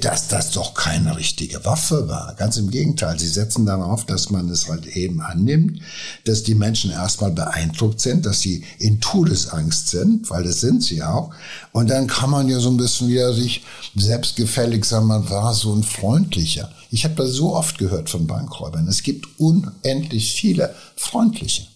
[0.00, 2.34] dass das doch keine richtige Waffe war.
[2.34, 3.20] Ganz im Gegenteil.
[3.20, 5.80] Sie setzen darauf, dass man es halt eben annimmt,
[6.24, 11.04] dass die Menschen erstmal beeindruckt sind, dass sie in Todesangst sind, weil das sind sie
[11.04, 11.30] auch.
[11.70, 13.62] Und dann kann man ja so ein bisschen wieder sich
[13.94, 16.68] selbstgefällig sagen, man war so ein freundlicher.
[16.90, 18.88] Ich habe das so oft gehört von Bankräubern.
[18.88, 21.68] Es gibt unendlich viele freundliche.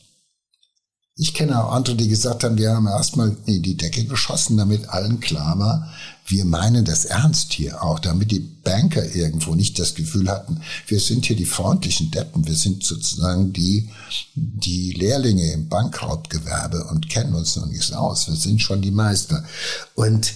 [1.14, 4.88] Ich kenne auch andere, die gesagt haben, wir haben erstmal in die Decke geschossen, damit
[4.88, 5.92] allen klar war,
[6.26, 11.00] wir meinen das ernst hier auch, damit die Banker irgendwo nicht das Gefühl hatten, wir
[11.00, 13.90] sind hier die freundlichen Deppen, wir sind sozusagen die,
[14.34, 19.44] die Lehrlinge im Bankraubgewerbe und kennen uns noch nichts aus, wir sind schon die Meister.
[19.94, 20.32] Und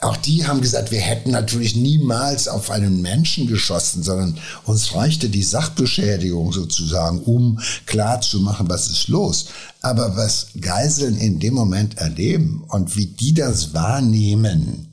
[0.00, 5.28] auch die haben gesagt, wir hätten natürlich niemals auf einen Menschen geschossen, sondern uns reichte
[5.28, 9.46] die Sachbeschädigung sozusagen, um klar zu machen, was ist los.
[9.82, 14.88] Aber was Geiseln in dem Moment erleben und wie die das wahrnehmen,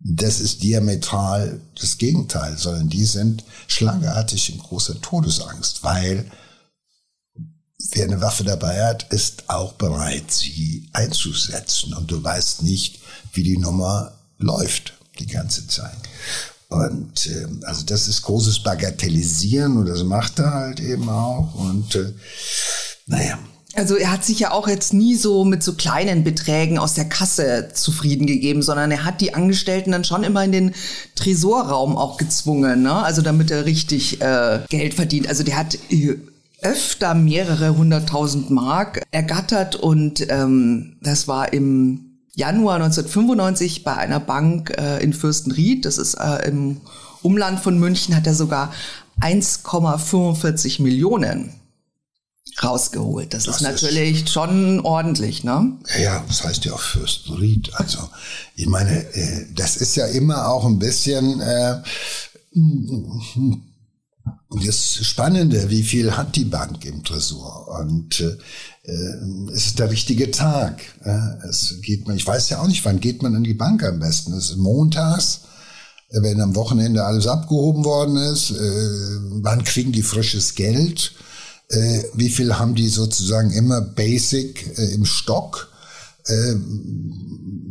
[0.00, 6.30] das ist diametral das Gegenteil, sondern die sind schlangartig in großer Todesangst, weil
[8.00, 11.92] wer eine Waffe dabei hat, ist auch bereit, sie einzusetzen.
[11.92, 13.00] Und du weißt nicht,
[13.34, 15.98] wie die Nummer läuft die ganze Zeit.
[16.70, 21.54] Und äh, also das ist großes Bagatellisieren und das macht er halt eben auch.
[21.56, 22.14] Und äh,
[23.06, 23.38] naja.
[23.74, 27.08] Also er hat sich ja auch jetzt nie so mit so kleinen Beträgen aus der
[27.08, 30.74] Kasse zufrieden gegeben, sondern er hat die Angestellten dann schon immer in den
[31.14, 32.94] Tresorraum auch gezwungen, ne?
[32.94, 35.28] Also damit er richtig äh, Geld verdient.
[35.28, 36.16] Also der hat äh,
[36.62, 44.72] öfter mehrere hunderttausend Mark ergattert und ähm, das war im Januar 1995 bei einer Bank
[44.78, 46.80] äh, in Fürstenried, das ist äh, im
[47.22, 48.72] Umland von München, hat er sogar
[49.20, 51.52] 1,45 Millionen
[52.62, 53.34] rausgeholt.
[53.34, 55.72] Das, das ist natürlich ist, schon ordentlich, ne?
[56.00, 57.70] Ja, das heißt ja auch Fürstenried.
[57.74, 57.98] Also
[58.54, 61.82] ich meine, äh, das ist ja immer auch ein bisschen äh,
[64.64, 67.68] das Spannende, wie viel hat die Bank im Tresor?
[67.80, 68.36] Und äh,
[69.52, 70.82] es ist der richtige Tag.
[71.04, 73.82] Äh, es geht man, ich weiß ja auch nicht, wann geht man in die Bank
[73.84, 74.32] am besten.
[74.32, 75.42] Es ist montags,
[76.10, 78.50] wenn am Wochenende alles abgehoben worden ist.
[78.50, 81.12] Äh, wann kriegen die frisches Geld?
[81.68, 85.68] Äh, wie viel haben die sozusagen immer basic äh, im Stock?
[86.26, 86.56] Äh,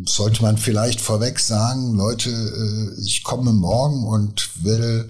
[0.05, 5.09] sollte man vielleicht vorweg sagen, Leute, äh, ich komme morgen und will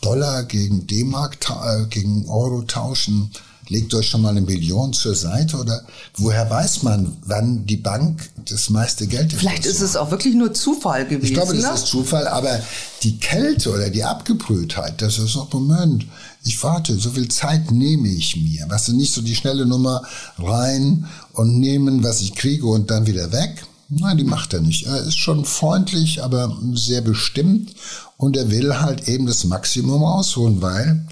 [0.00, 3.30] Dollar gegen D-Mark, äh, gegen Euro tauschen,
[3.68, 5.82] legt euch schon mal eine Million zur Seite oder
[6.16, 10.54] woher weiß man, wann die Bank das meiste Geld Vielleicht ist es auch wirklich nur
[10.54, 11.26] Zufall gewesen.
[11.26, 11.74] Ich glaube, das ne?
[11.74, 12.60] ist Zufall, aber
[13.02, 16.06] die Kälte oder die Abgebrühtheit, das ist doch, Moment,
[16.44, 18.64] ich warte, so viel Zeit nehme ich mir.
[18.68, 20.02] Was weißt nicht so die schnelle Nummer
[20.38, 23.64] rein und nehmen, was ich kriege und dann wieder weg.
[23.90, 24.86] Nein, die macht er nicht.
[24.86, 27.74] Er ist schon freundlich, aber sehr bestimmt
[28.18, 31.06] und er will halt eben das Maximum rausholen, weil,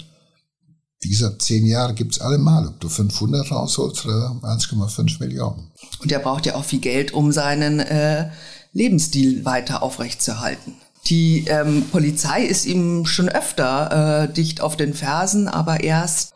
[1.00, 5.70] wie gesagt, zehn Jahre gibt's alle mal, ob du 500 rausholst oder 1,5 Millionen.
[6.00, 8.28] Und er braucht ja auch viel Geld, um seinen äh,
[8.72, 10.74] Lebensstil weiter aufrechtzuerhalten.
[11.06, 16.34] Die ähm, Polizei ist ihm schon öfter äh, dicht auf den Fersen, aber erst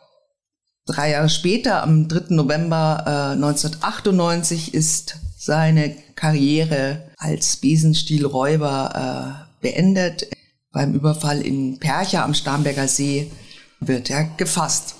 [0.87, 2.33] drei Jahre später, am 3.
[2.33, 10.27] November äh, 1998, ist seine Karriere als Besenstielräuber äh, beendet
[10.71, 13.31] beim Überfall in Percha am Starnberger See
[13.79, 14.93] wird er gefasst.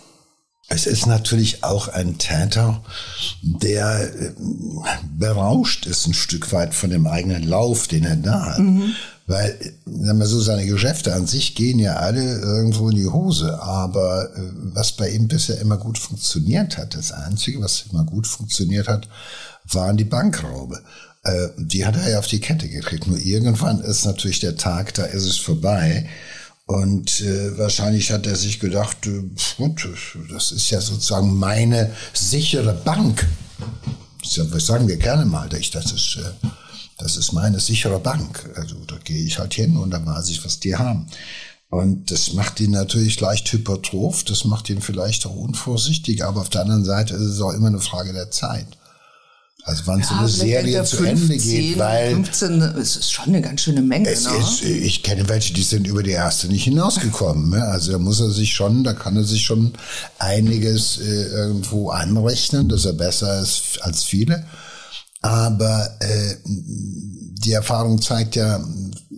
[0.68, 2.82] Es ist natürlich auch ein Täter,
[3.44, 4.32] der äh,
[5.16, 8.60] berauscht ist ein Stück weit von dem eigenen Lauf, den er da hat.
[8.60, 8.96] Mhm.
[9.28, 13.62] Weil, sagen wir so, seine Geschäfte an sich gehen ja alle irgendwo in die Hose.
[13.62, 14.42] Aber äh,
[14.74, 19.08] was bei ihm bisher immer gut funktioniert hat, das Einzige, was immer gut funktioniert hat,
[19.65, 20.82] waren die Bankraube.
[21.24, 23.08] Äh, die hat er ja auf die Kette gekriegt.
[23.08, 26.08] Nur irgendwann ist natürlich der Tag, da ist es vorbei.
[26.65, 29.24] Und äh, wahrscheinlich hat er sich gedacht, äh,
[29.58, 29.88] gut,
[30.32, 33.28] das ist ja sozusagen meine sichere Bank.
[34.21, 36.47] Das sagen wir gerne mal, das ist, äh,
[36.97, 38.50] das ist meine sichere Bank.
[38.56, 41.08] Also da gehe ich halt hin und dann weiß ich, was die haben.
[41.69, 46.50] Und das macht ihn natürlich leicht hypertroph, das macht ihn vielleicht auch unvorsichtig, aber auf
[46.50, 48.67] der anderen Seite ist es auch immer eine Frage der Zeit.
[49.63, 53.26] Also wann ja, so eine Serie zu 15, Ende geht, weil 15 es ist schon
[53.26, 54.10] eine ganz schöne Menge.
[54.10, 54.38] Es ne?
[54.38, 57.52] ist, ich kenne welche, die sind über die erste nicht hinausgekommen.
[57.52, 57.63] Ne?
[57.63, 59.74] Also da muss er sich schon, da kann er sich schon
[60.17, 64.45] einiges äh, irgendwo anrechnen, dass er besser ist als viele.
[65.21, 68.60] Aber äh, die Erfahrung zeigt ja,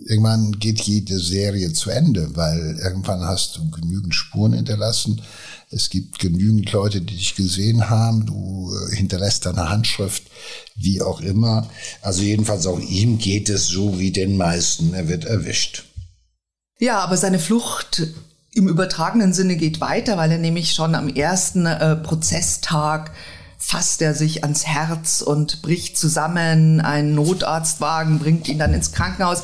[0.06, 5.22] irgendwann geht jede Serie zu Ende, weil irgendwann hast du genügend Spuren hinterlassen.
[5.70, 8.26] Es gibt genügend Leute, die dich gesehen haben.
[8.26, 10.24] Du äh, hinterlässt deine Handschrift,
[10.76, 11.68] wie auch immer.
[12.02, 14.94] Also jedenfalls auch ihm geht es so wie den meisten.
[14.94, 15.84] Er wird erwischt.
[16.78, 18.06] Ja, aber seine Flucht
[18.52, 23.12] im übertragenen Sinne geht weiter, weil er nämlich schon am ersten äh, Prozesstag
[23.58, 26.80] fasst er sich ans Herz und bricht zusammen.
[26.80, 29.42] Ein Notarztwagen bringt ihn dann ins Krankenhaus.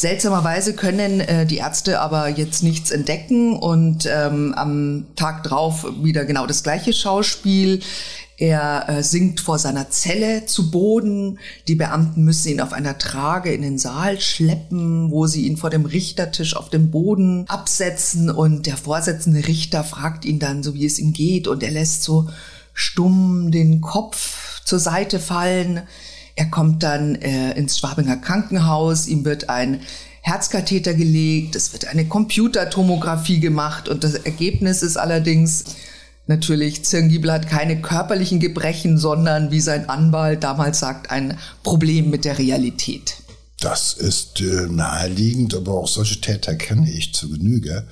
[0.00, 6.24] Seltsamerweise können äh, die Ärzte aber jetzt nichts entdecken und ähm, am Tag drauf wieder
[6.24, 7.80] genau das gleiche Schauspiel.
[8.38, 11.38] Er äh, sinkt vor seiner Zelle zu Boden.
[11.68, 15.68] Die Beamten müssen ihn auf einer Trage in den Saal schleppen, wo sie ihn vor
[15.68, 18.30] dem Richtertisch auf dem Boden absetzen.
[18.30, 21.46] Und der vorsitzende Richter fragt ihn dann, so wie es ihm geht.
[21.46, 22.26] Und er lässt so
[22.72, 25.82] stumm den Kopf zur Seite fallen.
[26.40, 29.80] Er kommt dann äh, ins Schwabinger Krankenhaus, ihm wird ein
[30.22, 35.64] Herzkatheter gelegt, es wird eine Computertomographie gemacht und das Ergebnis ist allerdings
[36.28, 42.24] natürlich, Zirngiebel hat keine körperlichen Gebrechen, sondern wie sein Anwalt damals sagt, ein Problem mit
[42.24, 43.16] der Realität.
[43.60, 47.86] Das ist äh, naheliegend, aber auch solche Täter kenne ich zu Genüge.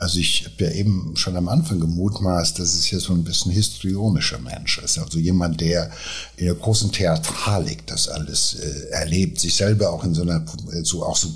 [0.00, 3.50] Also ich habe ja eben schon am Anfang gemutmaßt, dass es hier so ein bisschen
[3.50, 4.96] histrionischer Mensch ist.
[4.96, 5.90] Also jemand, der
[6.36, 10.44] in der großen Theatralik das alles äh, erlebt, sich selber auch in so einer,
[10.84, 11.30] so auch so,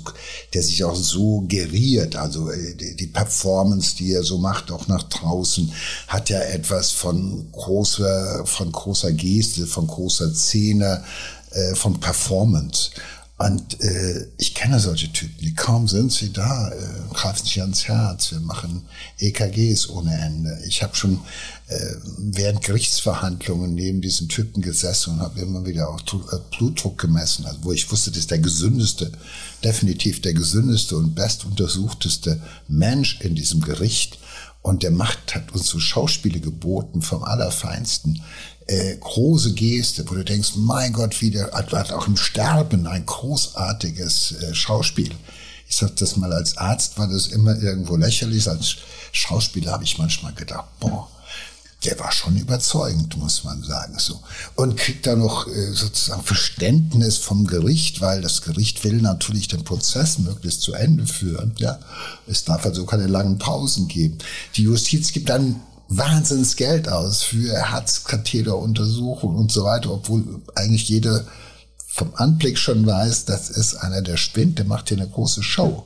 [0.53, 2.15] der sich auch so geriert.
[2.15, 5.69] Also äh, die, die Performance, die er so macht, auch nach draußen,
[6.07, 11.03] hat ja etwas von großer, von großer Geste, von großer Szene,
[11.51, 12.91] äh, von Performance.
[13.37, 17.87] Und äh, ich kenne solche Typen, die kaum sind sie da, äh, greifen sich ans
[17.87, 18.83] Herz, wir machen
[19.17, 20.59] EKGs ohne Ende.
[20.67, 21.19] Ich habe schon
[21.67, 27.45] äh, während Gerichtsverhandlungen neben diesen Typen gesessen und habe immer wieder auch äh, Blutdruck gemessen,
[27.45, 29.11] also wo ich wusste, das ist der gesündeste,
[29.63, 34.19] definitiv der gesündeste und bestuntersuchteste Mensch in diesem Gericht.
[34.61, 38.21] Und der Macht hat uns so Schauspiele geboten vom Allerfeinsten
[38.67, 43.05] äh, große Geste, wo du denkst, mein Gott, wie der hat auch im Sterben ein
[43.05, 45.11] großartiges äh, Schauspiel.
[45.67, 48.75] Ich sag das mal als Arzt war das immer irgendwo lächerlich, als
[49.11, 51.09] Schauspieler habe ich manchmal gedacht, boah,
[51.83, 54.19] der war schon überzeugend, muss man sagen, so.
[54.55, 59.63] Und kriegt da noch äh, sozusagen Verständnis vom Gericht, weil das Gericht will natürlich den
[59.63, 61.79] Prozess möglichst zu Ende führen, ja.
[62.27, 64.17] Es darf also keine langen Pausen geben.
[64.55, 65.59] Die Justiz gibt dann
[65.97, 71.25] Wahnsinns Geld aus für Herzkatheteruntersuchungen und so weiter, obwohl eigentlich jeder
[71.87, 75.83] vom Anblick schon weiß, das ist einer, der spinnt, der macht hier eine große Show.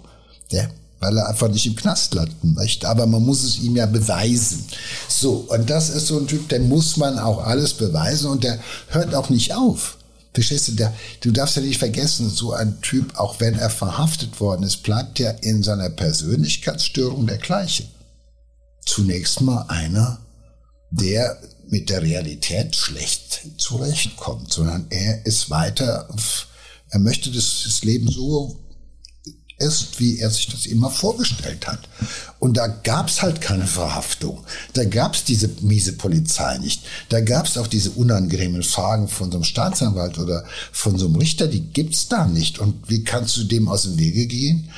[0.52, 2.88] Der weil er einfach nicht im Knast landen möchte.
[2.88, 4.66] Aber man muss es ihm ja beweisen.
[5.08, 8.60] So, und das ist so ein Typ, der muss man auch alles beweisen und der
[8.90, 9.98] hört auch nicht auf.
[10.34, 14.40] Verstehst du, der, du darfst ja nicht vergessen, so ein Typ, auch wenn er verhaftet
[14.40, 17.84] worden ist, bleibt ja in seiner Persönlichkeitsstörung der gleiche
[18.88, 20.20] zunächst mal einer,
[20.90, 26.08] der mit der Realität schlecht zurechtkommt, sondern er ist weiter,
[26.90, 28.64] er möchte, dass das Leben so
[29.60, 31.90] ist, wie er sich das immer vorgestellt hat.
[32.40, 34.46] Und da gab's halt keine Verhaftung.
[34.74, 36.84] Da gab's diese miese Polizei nicht.
[37.10, 41.48] Da gab's auch diese unangenehmen Fragen von so einem Staatsanwalt oder von so einem Richter,
[41.48, 42.60] die gibt's da nicht.
[42.60, 44.70] Und wie kannst du dem aus dem Wege gehen?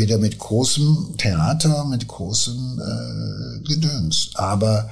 [0.00, 4.30] Weder mit großem Theater, mit großem äh, Gedöns.
[4.34, 4.90] Aber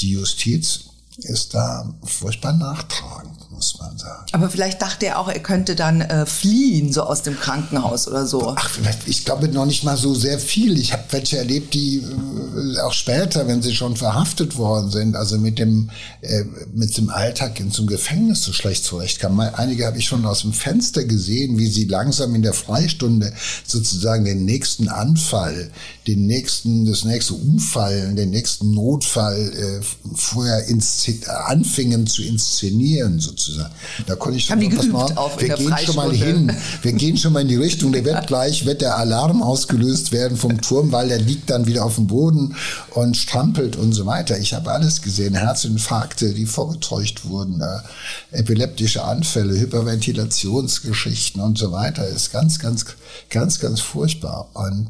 [0.00, 0.80] die Justiz
[1.16, 4.24] ist da furchtbar nachtragend muss man sagen.
[4.32, 8.24] Aber vielleicht dachte er auch, er könnte dann äh, fliehen, so aus dem Krankenhaus oder
[8.24, 8.54] so.
[8.56, 8.70] Ach,
[9.06, 10.78] ich glaube noch nicht mal so sehr viel.
[10.78, 15.38] Ich habe welche erlebt, die äh, auch später, wenn sie schon verhaftet worden sind, also
[15.38, 15.90] mit dem,
[16.20, 19.54] äh, mit dem Alltag in einem Gefängnis so schlecht zurechtkamen.
[19.54, 23.32] Einige habe ich schon aus dem Fenster gesehen, wie sie langsam in der Freistunde
[23.66, 25.72] sozusagen den nächsten Anfall,
[26.06, 30.64] den nächsten, das nächste Unfall, den nächsten Notfall äh, vorher
[31.46, 33.74] anfingen zu inszenieren sozusagen sozusagen.
[34.06, 37.16] Da konnte ich schon Haben die mal, auf wir gehen schon mal hin, wir gehen
[37.16, 40.92] schon mal in die Richtung, der wird gleich, wird der Alarm ausgelöst werden vom Turm,
[40.92, 42.54] weil der liegt dann wieder auf dem Boden
[42.90, 44.38] und strampelt und so weiter.
[44.38, 52.06] Ich habe alles gesehen, Herzinfarkte, die vorgetäuscht wurden, äh, epileptische Anfälle, Hyperventilationsgeschichten und so weiter.
[52.06, 52.86] Ist ganz, ganz,
[53.30, 54.48] ganz, ganz furchtbar.
[54.54, 54.88] Und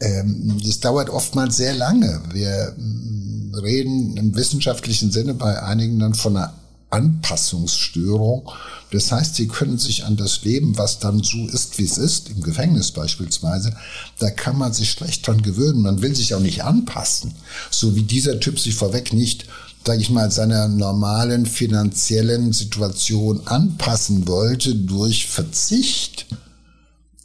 [0.00, 2.20] ähm, das dauert oftmals sehr lange.
[2.32, 6.52] Wir mm, reden im wissenschaftlichen Sinne bei einigen dann von einer
[6.92, 8.50] Anpassungsstörung.
[8.90, 12.28] Das heißt, sie können sich an das Leben, was dann so ist, wie es ist,
[12.28, 13.74] im Gefängnis beispielsweise,
[14.18, 15.82] da kann man sich schlecht dran gewöhnen.
[15.82, 17.34] Man will sich auch nicht anpassen.
[17.70, 19.46] So wie dieser Typ sich vorweg nicht
[19.84, 26.26] sage ich mal, seiner normalen finanziellen Situation anpassen wollte durch Verzicht.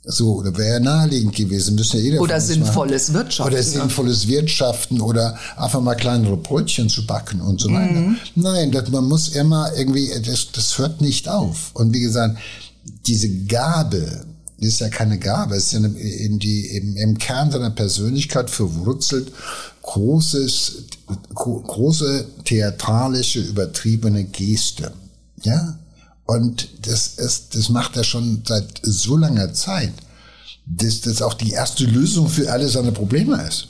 [0.10, 1.78] So, da wäre naheliegend gewesen.
[1.78, 3.26] Ja jeder oder sinnvolles machen.
[3.26, 3.54] Wirtschaften.
[3.54, 8.00] Oder sinnvolles Wirtschaften oder einfach mal kleinere Brötchen zu backen und so weiter.
[8.00, 8.18] Mhm.
[8.36, 11.72] Nein, das, man muss immer irgendwie, das, das hört nicht auf.
[11.74, 12.38] Und wie gesagt,
[13.06, 14.26] diese Gabe,
[14.60, 18.50] das ist ja keine Gabe, es ist ja in die, im, im Kern seiner Persönlichkeit
[18.50, 19.34] verwurzelt,
[19.82, 20.84] großes,
[21.34, 24.94] große theatralische, übertriebene Geste.
[25.44, 25.78] Ja?
[26.28, 29.94] Und das ist, das macht er schon seit so langer Zeit,
[30.66, 33.70] dass das auch die erste Lösung für alle seine Probleme ist.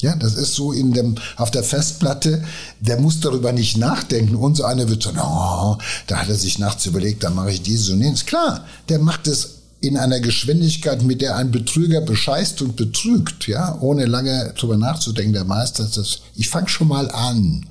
[0.00, 2.42] Ja, das ist so in dem, auf der Festplatte,
[2.80, 4.34] der muss darüber nicht nachdenken.
[4.34, 5.76] Und so einer wird so, oh,
[6.08, 8.26] da hat er sich nachts überlegt, da mache ich dieses und jenes.
[8.26, 13.78] Klar, der macht es in einer Geschwindigkeit, mit der ein Betrüger bescheißt und betrügt, ja,
[13.80, 15.34] ohne lange drüber nachzudenken.
[15.34, 17.66] Der Meister ist das, ich fange schon mal an.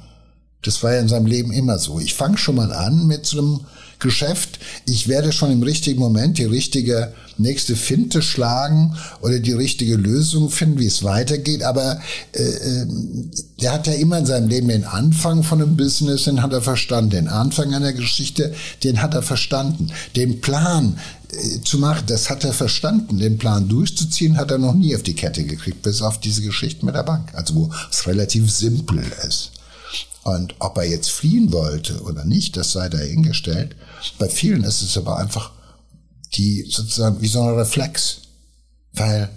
[0.62, 2.00] Das war ja in seinem Leben immer so.
[2.00, 3.60] Ich fange schon mal an mit so einem
[4.02, 4.60] Geschäft.
[4.86, 10.50] Ich werde schon im richtigen Moment die richtige nächste Finte schlagen oder die richtige Lösung
[10.50, 11.64] finden, wie es weitergeht.
[11.64, 12.00] Aber
[12.34, 12.88] äh, äh,
[13.62, 16.62] der hat ja immer in seinem Leben den Anfang von einem Business, den hat er
[16.62, 17.12] verstanden.
[17.12, 19.92] Den Anfang einer Geschichte, den hat er verstanden.
[20.16, 20.98] Den Plan
[21.32, 23.20] äh, zu machen, das hat er verstanden.
[23.20, 26.86] Den Plan durchzuziehen, hat er noch nie auf die Kette gekriegt, bis auf diese Geschichte
[26.86, 27.34] mit der Bank.
[27.34, 29.52] Also wo es relativ simpel ist.
[30.24, 33.76] Und ob er jetzt fliehen wollte oder nicht, das sei dahingestellt.
[34.18, 35.52] Bei vielen ist es aber einfach
[36.34, 38.22] die sozusagen wie so ein Reflex.
[38.94, 39.30] Weil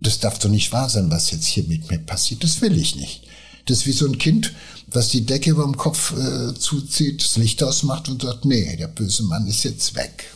[0.00, 2.44] das darf doch nicht wahr sein, was jetzt hier mit mir passiert.
[2.44, 3.22] Das will ich nicht.
[3.66, 4.52] Das ist wie so ein Kind,
[4.88, 8.88] das die Decke über dem Kopf äh, zuzieht, das Licht ausmacht und sagt, nee, der
[8.88, 10.30] böse Mann ist jetzt weg.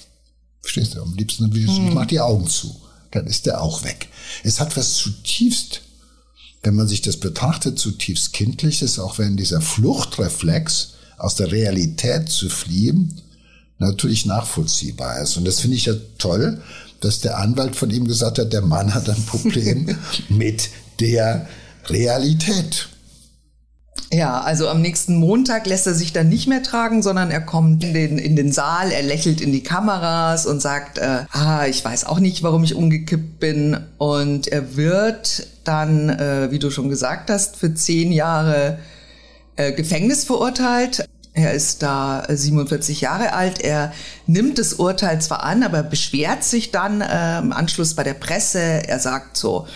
[0.62, 1.02] Verstehst du?
[1.02, 1.88] Am liebsten will ich, hm.
[1.88, 2.80] ich mach die Augen zu.
[3.10, 4.08] Dann ist der auch weg.
[4.42, 5.82] Es hat was zutiefst
[6.62, 12.48] wenn man sich das betrachtet, zutiefst kindliches, auch wenn dieser Fluchtreflex aus der Realität zu
[12.48, 13.22] fliehen
[13.78, 15.36] natürlich nachvollziehbar ist.
[15.36, 16.60] Und das finde ich ja toll,
[17.00, 19.96] dass der Anwalt von ihm gesagt hat, der Mann hat ein Problem
[20.28, 20.68] mit
[21.00, 21.46] der
[21.86, 22.88] Realität.
[24.10, 27.84] Ja, also am nächsten Montag lässt er sich dann nicht mehr tragen, sondern er kommt
[27.84, 31.84] in den, in den Saal, er lächelt in die Kameras und sagt, äh, ah, ich
[31.84, 33.76] weiß auch nicht, warum ich umgekippt bin.
[33.98, 38.78] Und er wird dann, äh, wie du schon gesagt hast, für zehn Jahre
[39.58, 41.04] Gefängnis verurteilt.
[41.38, 43.60] Er ist da 47 Jahre alt.
[43.60, 43.92] Er
[44.26, 48.58] nimmt das Urteil zwar an, aber beschwert sich dann äh, im Anschluss bei der Presse.
[48.58, 49.68] Er sagt so,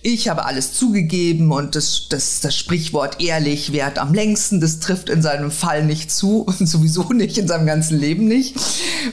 [0.00, 4.60] ich habe alles zugegeben und das, das, das Sprichwort ehrlich währt am längsten.
[4.60, 8.54] Das trifft in seinem Fall nicht zu und sowieso nicht in seinem ganzen Leben nicht.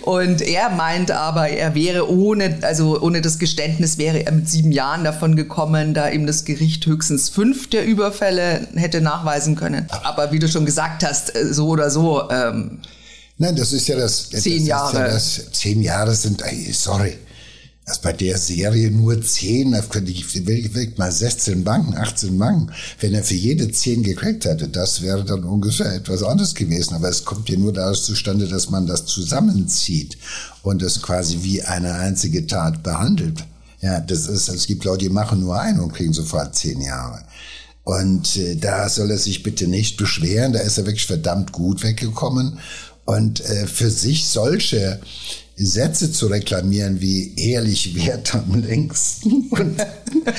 [0.02, 4.72] Und er meint aber, er wäre ohne, also ohne das Geständnis wäre er mit sieben
[4.72, 9.88] Jahren davon gekommen, da ihm das Gericht höchstens fünf der Überfälle hätte nachweisen können.
[10.04, 12.30] Aber wie du schon gesagt hast, äh, so oder so so.
[12.30, 12.80] Ähm,
[13.38, 14.30] Nein, das ist ja das.
[14.30, 14.98] Zehn das Jahre.
[14.98, 17.16] Ja das, zehn Jahre sind, ey, sorry.
[17.86, 22.72] Das bei der Serie nur zehn, da könnte ich wirklich mal 16 Banken, 18 Banken.
[23.00, 26.96] Wenn er für jede zehn gekriegt hätte, das wäre dann ungefähr etwas anderes gewesen.
[26.96, 30.18] Aber es kommt ja nur daraus zustande, dass man das zusammenzieht
[30.64, 33.44] und es quasi wie eine einzige Tat behandelt.
[33.82, 37.22] Ja, das ist, es gibt Leute, die machen nur ein und kriegen sofort zehn Jahre.
[37.86, 41.84] Und äh, da soll er sich bitte nicht beschweren, da ist er wirklich verdammt gut
[41.84, 42.60] weggekommen.
[43.06, 45.00] Und äh, für sich solche
[45.56, 49.48] Sätze zu reklamieren wie ehrlich wert am längsten.
[49.52, 49.80] Und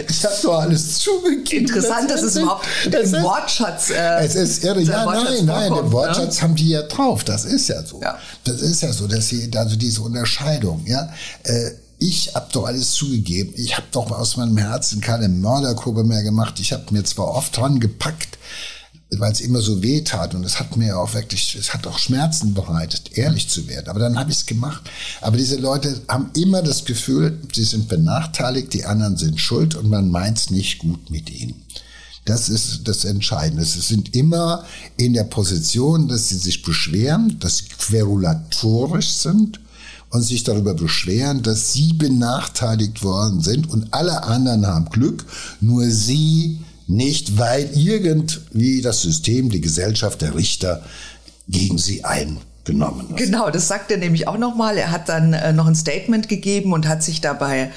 [0.09, 1.67] ich habe doch alles zugegeben.
[1.67, 3.91] Interessant, das dass es überhaupt das im Wortschatz.
[3.91, 4.83] Äh, es ist irre.
[4.83, 6.43] Ja, nein, nein, den Wortschatz ne?
[6.43, 7.23] haben die ja drauf.
[7.23, 8.01] Das ist ja so.
[8.03, 8.19] Ja.
[8.43, 11.09] Das ist ja so, dass sie also diese Unterscheidung, ja.
[11.45, 13.55] Äh, ich habe doch alles zugegeben.
[13.57, 16.61] Ich habe doch aus meinem Herzen keine Mörderkurve mehr gemacht.
[16.61, 18.39] Ich habe mir zwar oft dran gepackt,
[19.11, 21.99] weil es immer so weh tat und es hat mir auch wirklich, es hat auch
[21.99, 23.89] Schmerzen bereitet, ehrlich zu werden.
[23.89, 24.83] Aber dann habe ich es gemacht.
[25.23, 29.89] Aber diese Leute haben immer das Gefühl, sie sind benachteiligt, die anderen sind schuld und
[29.89, 31.63] man meint es nicht gut mit ihnen.
[32.27, 33.65] Das ist das Entscheidende.
[33.65, 34.65] Sie sind immer
[34.97, 39.61] in der Position, dass sie sich beschweren, dass sie querulatorisch sind
[40.17, 45.25] und sich darüber beschweren, dass sie benachteiligt worden sind und alle anderen haben Glück,
[45.61, 50.83] nur sie nicht, weil irgendwie das System, die Gesellschaft, der Richter
[51.49, 53.17] gegen sie eingenommen hat.
[53.17, 54.79] Genau, das sagt er nämlich auch nochmal.
[54.79, 57.71] Er hat dann äh, noch ein Statement gegeben und hat sich dabei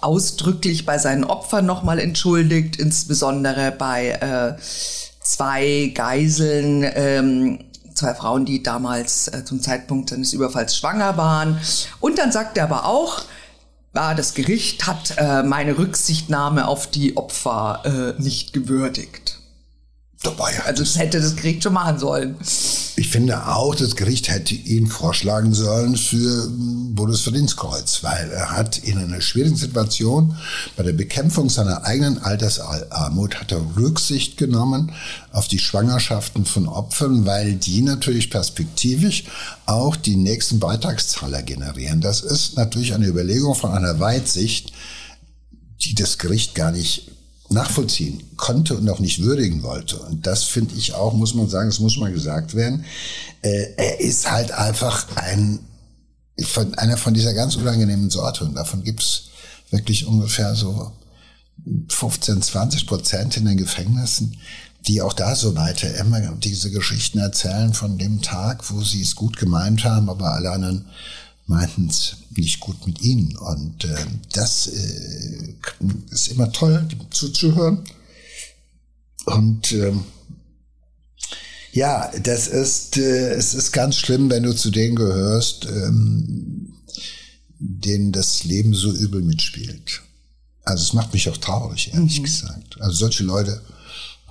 [0.00, 4.60] ausdrücklich bei seinen Opfern nochmal entschuldigt, insbesondere bei äh,
[5.22, 7.58] zwei Geiseln, ähm,
[7.94, 11.60] zwei Frauen, die damals äh, zum Zeitpunkt seines Überfalls schwanger waren.
[12.00, 13.22] Und dann sagt er aber auch,
[13.94, 19.40] ah, das Gericht hat äh, meine Rücksichtnahme auf die Opfer äh, nicht gewürdigt.
[20.24, 22.36] Dabei also das hätte das Gericht schon machen sollen.
[22.96, 28.98] Ich finde auch, das Gericht hätte ihn vorschlagen sollen für Bundesverdienstkreuz, weil er hat in
[28.98, 30.36] einer schwierigen Situation
[30.76, 34.92] bei der Bekämpfung seiner eigenen Altersarmut hat er Rücksicht genommen
[35.32, 39.24] auf die Schwangerschaften von Opfern, weil die natürlich perspektivisch
[39.66, 42.00] auch die nächsten Beitragszahler generieren.
[42.00, 44.72] Das ist natürlich eine Überlegung von einer Weitsicht,
[45.80, 47.10] die das Gericht gar nicht
[47.54, 49.96] nachvollziehen konnte und auch nicht würdigen wollte.
[49.96, 52.84] Und das finde ich auch, muss man sagen, es muss mal gesagt werden.
[53.42, 55.60] Äh, er ist halt einfach ein,
[56.42, 58.44] von, einer von dieser ganz unangenehmen Sorte.
[58.44, 59.28] Und davon gibt's
[59.70, 60.92] wirklich ungefähr so
[61.88, 64.36] 15, 20 Prozent in den Gefängnissen,
[64.86, 69.16] die auch da so weiter immer diese Geschichten erzählen von dem Tag, wo sie es
[69.16, 70.86] gut gemeint haben, aber alle anderen
[71.46, 73.36] meinten es nicht gut mit ihnen.
[73.36, 75.54] Und äh, das äh,
[76.10, 77.84] ist immer toll, zuzuhören.
[79.26, 80.04] Und ähm,
[81.72, 86.74] ja, das ist, äh, es ist ganz schlimm, wenn du zu denen gehörst, ähm,
[87.58, 90.02] denen das Leben so übel mitspielt.
[90.62, 92.24] Also es macht mich auch traurig, ehrlich mhm.
[92.24, 92.80] gesagt.
[92.80, 93.60] Also solche Leute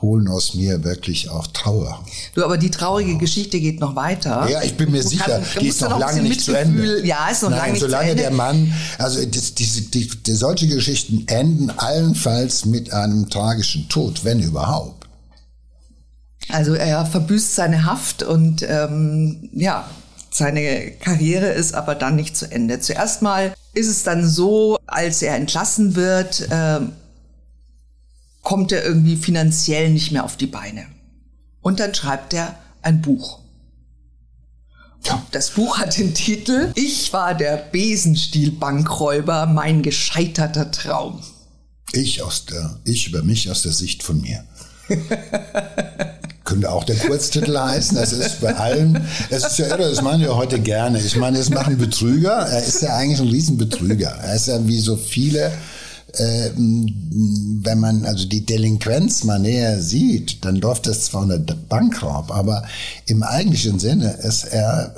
[0.03, 2.05] holen aus mir wirklich auch Trauer.
[2.35, 4.47] Du, aber die traurige Geschichte geht noch weiter.
[4.47, 7.03] Ja, ich bin mir sicher, kannst, die ist noch, noch lange nicht zu Ende.
[7.03, 8.23] Ja, ist noch Nein, lange nicht solange zu Ende.
[8.23, 14.23] der Mann, also das, diese, die, die, solche Geschichten enden allenfalls mit einem tragischen Tod,
[14.23, 15.07] wenn überhaupt.
[16.49, 19.89] Also er verbüßt seine Haft und ähm, ja,
[20.29, 22.79] seine Karriere ist aber dann nicht zu Ende.
[22.79, 26.79] Zuerst mal ist es dann so, als er entlassen wird, äh,
[28.43, 30.85] kommt er irgendwie finanziell nicht mehr auf die Beine.
[31.61, 33.39] Und dann schreibt er ein Buch.
[35.31, 41.21] Das Buch hat den Titel Ich war der Besenstiel-Bankräuber, mein gescheiterter Traum.
[41.91, 44.43] Ich aus der, ich über mich aus der Sicht von mir.
[46.43, 47.97] Könnte auch der Kurztitel heißen.
[47.97, 50.99] Das ist bei allen, es ist ja irre, das machen wir heute gerne.
[50.99, 52.33] Ich meine, es machen Betrüger.
[52.33, 54.09] Er ist ja eigentlich ein Riesenbetrüger.
[54.09, 55.51] Er ist ja wie so viele
[56.15, 62.63] wenn man also die Delinquenz mal näher sieht, dann läuft das zwar unter Bankraub, aber
[63.07, 64.95] im eigentlichen Sinne ist er,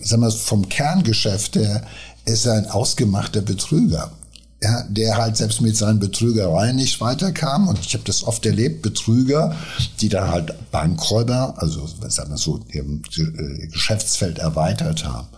[0.00, 1.82] sagen wir, vom Kerngeschäft her,
[2.24, 4.12] ist er ein ausgemachter Betrüger.
[4.60, 7.68] Ja, der halt selbst mit seinen Betrügereien nicht weiterkam.
[7.68, 9.54] Und ich habe das oft erlebt, Betrüger,
[10.00, 15.28] die dann halt Bankräuber, also sagen wir so, äh, Geschäftsfeld erweitert haben.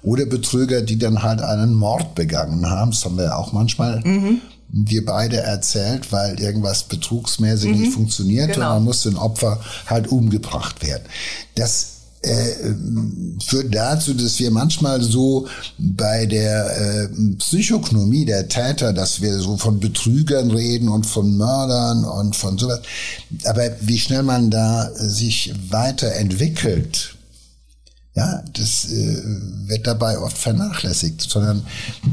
[0.00, 2.92] Oder Betrüger, die dann halt einen Mord begangen haben.
[2.92, 4.40] Das haben wir ja auch manchmal mhm
[4.72, 7.80] wir beide erzählt, weil irgendwas betrugsmäßig mhm.
[7.80, 8.68] nicht funktioniert genau.
[8.68, 11.04] und dann muss ein Opfer halt umgebracht werden.
[11.54, 12.74] Das äh,
[13.42, 15.46] führt dazu, dass wir manchmal so
[15.78, 17.08] bei der äh,
[17.38, 22.80] Psychognomie der Täter, dass wir so von Betrügern reden und von Mördern und von sowas.
[23.44, 27.16] Aber wie schnell man da sich weiterentwickelt,
[28.14, 29.22] ja, das äh,
[29.68, 31.64] wird dabei oft vernachlässigt, sondern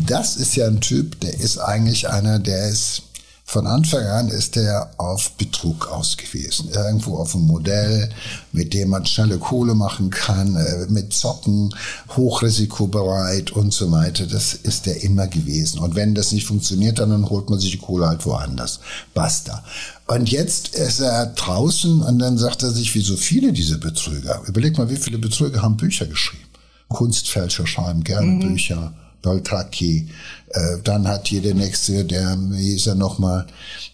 [0.06, 3.04] das ist ja ein Typ, der ist eigentlich einer, der ist
[3.50, 6.70] von Anfang an ist er auf Betrug ausgewiesen.
[6.74, 8.10] Irgendwo auf ein Modell,
[8.52, 11.74] mit dem man schnelle Kohle machen kann, äh, mit Zocken,
[12.18, 14.28] hochrisikobereit und so weiter.
[14.28, 15.80] Das ist er immer gewesen.
[15.80, 18.82] Und wenn das nicht funktioniert, dann holt man sich die Kohle halt woanders.
[19.14, 19.64] Basta.
[20.08, 24.42] Und jetzt ist er draußen und dann sagt er sich, wie so viele dieser Betrüger.
[24.46, 26.44] Überleg mal, wie viele Betrüger haben Bücher geschrieben.
[26.90, 28.40] Kunstfälscher schreiben gerne mhm.
[28.42, 30.10] Bücher Beltracchi.
[30.50, 33.48] Äh, dann hat hier der nächste, der, wie ist er nochmal,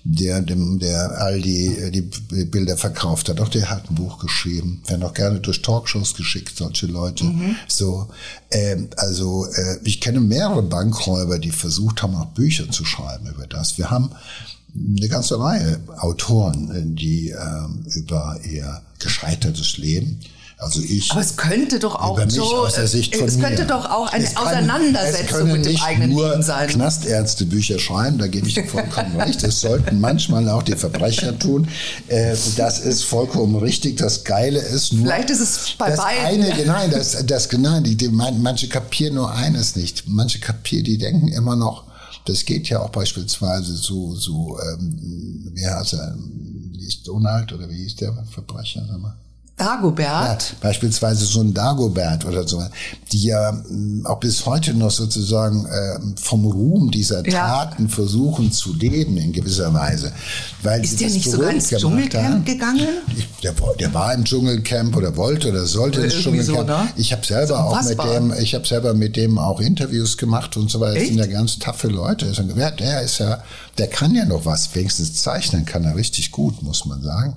[0.03, 3.39] der, dem, der all die, die Bilder verkauft hat.
[3.39, 4.83] Auch der hat ein Buch geschrieben.
[4.85, 7.23] Werden auch gerne durch Talkshows geschickt, solche Leute.
[7.23, 7.55] Mhm.
[7.67, 8.07] So,
[8.51, 13.47] ähm, also äh, ich kenne mehrere Bankräuber, die versucht haben, auch Bücher zu schreiben über
[13.47, 13.77] das.
[13.77, 14.11] Wir haben
[14.75, 20.19] eine ganze Reihe Autoren, die ähm, über ihr gescheitertes Leben
[20.63, 21.11] also ich.
[21.11, 22.43] Aber es könnte doch auch so.
[22.43, 23.43] Aus der Sicht von es mir.
[23.43, 26.67] könnte doch auch eine kann, Auseinandersetzung mit dem eigenen nur Leben sein.
[26.67, 29.43] Knastärzte Bücher schreiben, da gebe ich dir vollkommen recht.
[29.43, 31.67] Es sollten manchmal auch die Verbrecher tun.
[32.07, 33.97] Äh, das ist vollkommen richtig.
[33.97, 35.05] Das Geile ist nur.
[35.05, 36.43] Vielleicht ist es bei das beiden.
[36.43, 40.07] Eine, nein, das, das, nein, die, die, manche kapieren nur eines nicht.
[40.07, 41.83] Manche kapieren, die denken immer noch,
[42.25, 46.15] das geht ja auch beispielsweise so, so, ähm, wie heißt er,
[46.71, 48.85] wie ist Donald oder wie hieß der Verbrecher?
[48.87, 49.15] Sag mal?
[49.55, 50.49] Dagobert.
[50.51, 52.63] Ja, beispielsweise so ein Dagobert oder so,
[53.11, 57.89] die ja mm, auch bis heute noch sozusagen äh, vom Ruhm dieser Taten ja.
[57.89, 60.11] versuchen zu leben in gewisser Weise.
[60.63, 62.45] Weil ist der nicht sogar ins Dschungelcamp haben.
[62.45, 62.87] gegangen?
[63.43, 66.57] Der, der, war im Dschungelcamp oder wollte oder sollte oder ins Dschungelcamp.
[66.57, 66.87] So, ne?
[66.95, 70.71] Ich habe selber auch mit dem, ich habe selber mit dem auch Interviews gemacht und
[70.71, 70.95] so weiter.
[70.99, 72.25] Das sind ja ganz taffe Leute.
[72.79, 73.43] Der ist ja,
[73.77, 77.35] der kann ja noch was, wenigstens zeichnen kann er richtig gut, muss man sagen.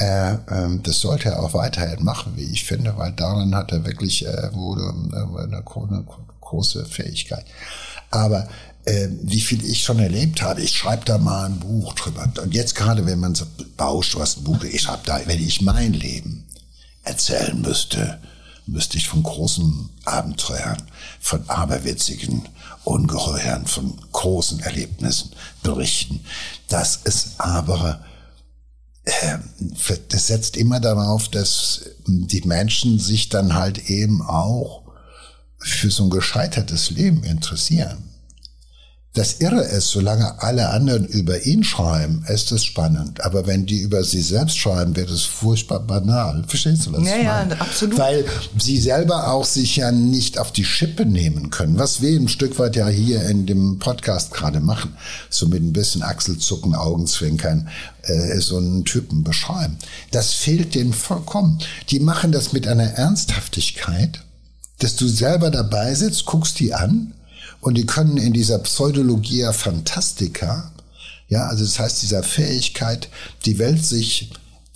[0.00, 3.84] Äh, äh, das sollte er auch weiterhin machen, wie ich finde, weil daran hat er
[3.84, 4.82] wirklich äh, wurde
[5.12, 6.04] äh, eine, eine
[6.40, 7.44] große Fähigkeit.
[8.10, 8.48] Aber
[8.86, 12.26] äh, wie viel ich schon erlebt habe, ich schreibe da mal ein Buch drüber.
[12.42, 13.44] Und jetzt gerade, wenn man so
[13.76, 16.46] bauscht, was ein Buch, ich schreibe da, wenn ich mein Leben
[17.02, 18.20] erzählen müsste,
[18.66, 20.82] müsste ich von großen Abenteuern,
[21.20, 22.48] von aberwitzigen
[22.84, 25.30] Ungeheuern, von großen Erlebnissen
[25.62, 26.24] berichten.
[26.68, 28.09] Das ist aber ähm,
[30.08, 34.82] das setzt immer darauf, dass die Menschen sich dann halt eben auch
[35.58, 38.09] für so ein gescheitertes Leben interessieren.
[39.12, 43.24] Das Irre ist, solange alle anderen über ihn schreiben, ist es spannend.
[43.24, 46.44] Aber wenn die über sie selbst schreiben, wird es furchtbar banal.
[46.46, 47.54] Verstehst du, was ja, ich meine?
[47.56, 47.98] Ja, absolut.
[47.98, 48.24] Weil
[48.56, 51.76] sie selber auch sich ja nicht auf die Schippe nehmen können.
[51.76, 54.96] Was wir ein Stück weit ja hier in dem Podcast gerade machen.
[55.28, 57.68] So mit ein bisschen Achselzucken, Augenzwinkern,
[58.02, 59.76] äh, so einen Typen beschreiben.
[60.12, 61.58] Das fehlt denen vollkommen.
[61.88, 64.20] Die machen das mit einer Ernsthaftigkeit,
[64.78, 67.12] dass du selber dabei sitzt, guckst die an
[67.60, 70.72] und die können in dieser Pseudologia Fantastica,
[71.28, 73.08] ja, also das heißt dieser Fähigkeit,
[73.44, 74.30] die Welt sich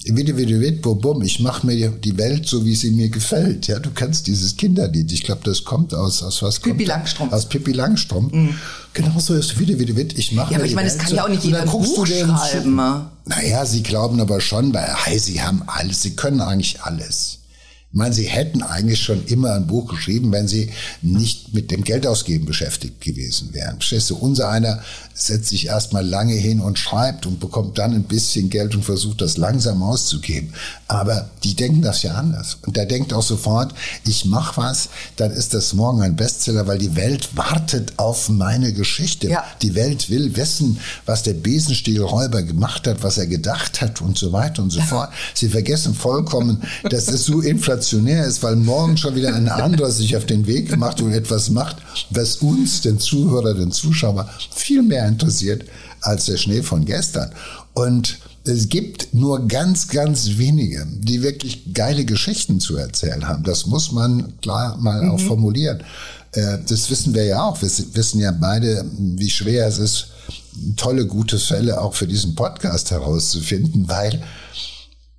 [0.07, 3.69] Witte, witte, witte, bum, bum, ich mache mir die Welt so, wie sie mir gefällt.
[3.69, 5.11] Ja, du kennst dieses Kinderlied.
[5.11, 7.33] Ich glaube, das kommt aus, aus was kommt Pippi Langstrumpf.
[7.33, 8.35] Aus Pippi Langstrumpf.
[8.35, 8.55] Mhm.
[8.93, 11.25] Genau so ist Witte, witte, witte, ich mache Ja, aber ich meine, das kann ja
[11.25, 12.77] auch nicht jeder Buch schreiben.
[13.25, 17.39] Naja, sie glauben aber schon, weil, hey, sie haben alles, sie können eigentlich alles.
[17.95, 20.69] Ich meine, sie hätten eigentlich schon immer ein Buch geschrieben, wenn sie
[21.01, 23.77] nicht mit dem Geldausgeben beschäftigt gewesen wären.
[23.77, 24.81] Verstehst du, unser einer
[25.17, 29.21] setzt sich erstmal lange hin und schreibt und bekommt dann ein bisschen Geld und versucht
[29.21, 30.53] das langsam auszugeben.
[30.89, 32.59] Aber die denken das ja anders.
[32.67, 33.73] Und der denkt auch sofort,
[34.05, 38.73] ich mache was, dann ist das morgen ein Bestseller, weil die Welt wartet auf meine
[38.73, 39.29] Geschichte.
[39.29, 39.45] Ja.
[39.63, 44.33] Die Welt will wissen, was der Besenstielräuber gemacht hat, was er gedacht hat und so
[44.33, 45.13] weiter und so fort.
[45.33, 50.17] Sie vergessen vollkommen, dass es so inflationär ist, weil morgen schon wieder ein anderer sich
[50.17, 51.77] auf den Weg macht und etwas macht,
[52.11, 55.65] was uns, den Zuhörer, den Zuschauer, viel mehr interessiert
[56.01, 57.31] als der Schnee von gestern.
[57.75, 63.43] Und es gibt nur ganz, ganz wenige, die wirklich geile Geschichten zu erzählen haben.
[63.43, 65.11] Das muss man klar mal mhm.
[65.11, 65.83] auch formulieren.
[66.33, 67.61] Äh, das wissen wir ja auch.
[67.63, 70.09] Wir wissen ja beide, wie schwer es ist,
[70.77, 74.23] tolle, gute Fälle auch für diesen Podcast herauszufinden, weil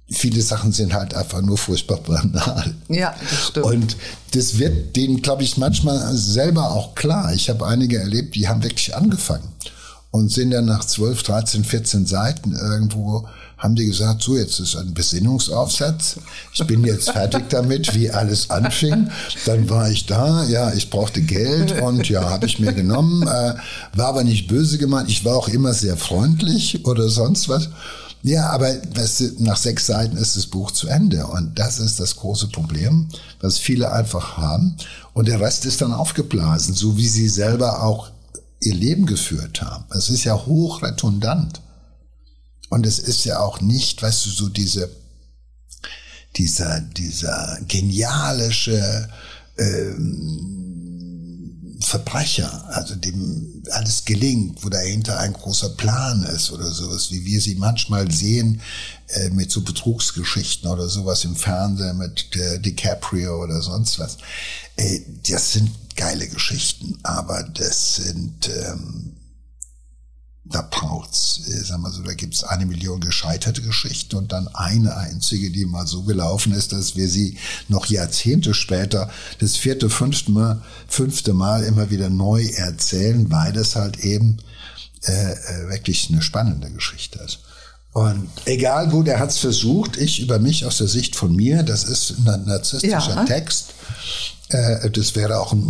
[0.10, 2.76] viele Sachen sind halt einfach nur furchtbar banal.
[2.90, 3.66] Ja, das stimmt.
[3.66, 3.98] Und
[4.32, 7.34] das wird denen, glaube ich, manchmal selber auch klar.
[7.34, 9.50] Ich habe einige erlebt, die haben wirklich angefangen
[10.12, 13.28] und sind dann nach 12, 13, 14 Seiten irgendwo,
[13.58, 16.18] haben die gesagt, so jetzt ist ein Besinnungsaufsatz.
[16.54, 19.10] Ich bin jetzt fertig damit, wie alles anfing.
[19.46, 23.24] Dann war ich da, ja, ich brauchte Geld und ja, habe ich mir genommen.
[23.24, 23.56] Äh,
[23.94, 25.10] war aber nicht böse gemeint.
[25.10, 27.70] Ich war auch immer sehr freundlich oder sonst was.
[28.26, 31.28] Ja, aber weißt du, nach sechs Seiten ist das Buch zu Ende.
[31.28, 33.08] Und das ist das große Problem,
[33.40, 34.78] was viele einfach haben.
[35.14, 38.10] Und der Rest ist dann aufgeblasen, so wie sie selber auch
[38.62, 39.86] ihr Leben geführt haben.
[39.96, 41.62] Es ist ja hochredundant.
[42.70, 44.90] Und es ist ja auch nicht, weißt du, so diese,
[46.36, 49.08] dieser, dieser genialische
[49.60, 50.65] ähm,
[51.82, 57.42] Verbrecher, also dem alles gelingt, wo dahinter ein großer Plan ist oder sowas, wie wir
[57.42, 58.62] sie manchmal sehen
[59.08, 64.18] äh, mit so Betrugsgeschichten oder sowas im Fernsehen mit äh, DiCaprio oder sonst was.
[64.76, 69.15] Äh, das sind geile Geschichten, aber das sind, ähm,
[70.46, 74.96] da braucht's, äh, sagen wir so, da gibt's eine Million gescheiterte Geschichten und dann eine
[74.96, 77.38] einzige, die mal so gelaufen ist, dass wir sie
[77.68, 83.76] noch Jahrzehnte später, das vierte, fünfte Mal, fünfte Mal immer wieder neu erzählen, weil das
[83.76, 84.38] halt eben
[85.04, 87.40] äh, äh wirklich eine spannende Geschichte ist.
[87.92, 91.86] Und egal wo, der hat's versucht, ich über mich aus der Sicht von mir, das
[91.86, 93.24] ist ein narzisstischer ja.
[93.24, 93.74] Text.
[94.50, 95.66] Äh, das wäre auch ein,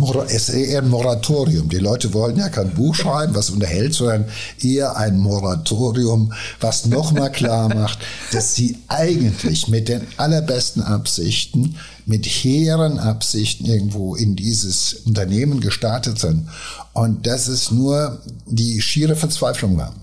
[0.52, 1.68] eher ein Moratorium.
[1.68, 4.26] Die Leute wollen ja kein Buch schreiben, was unterhält, sondern
[4.62, 7.98] eher ein Moratorium, was nochmal klar macht,
[8.32, 16.18] dass sie eigentlich mit den allerbesten Absichten, mit hehren Absichten irgendwo in dieses Unternehmen gestartet
[16.18, 16.48] sind.
[16.92, 19.94] Und dass es nur die schiere Verzweiflung war.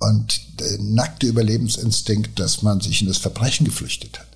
[0.00, 4.27] Und der nackte Überlebensinstinkt, dass man sich in das Verbrechen geflüchtet hat.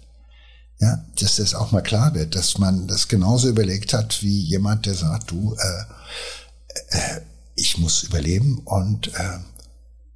[0.82, 4.84] Ja, dass das auch mal klar wird, dass man das genauso überlegt hat wie jemand,
[4.84, 7.20] der sagt, du, äh, äh,
[7.54, 9.38] ich muss überleben und äh,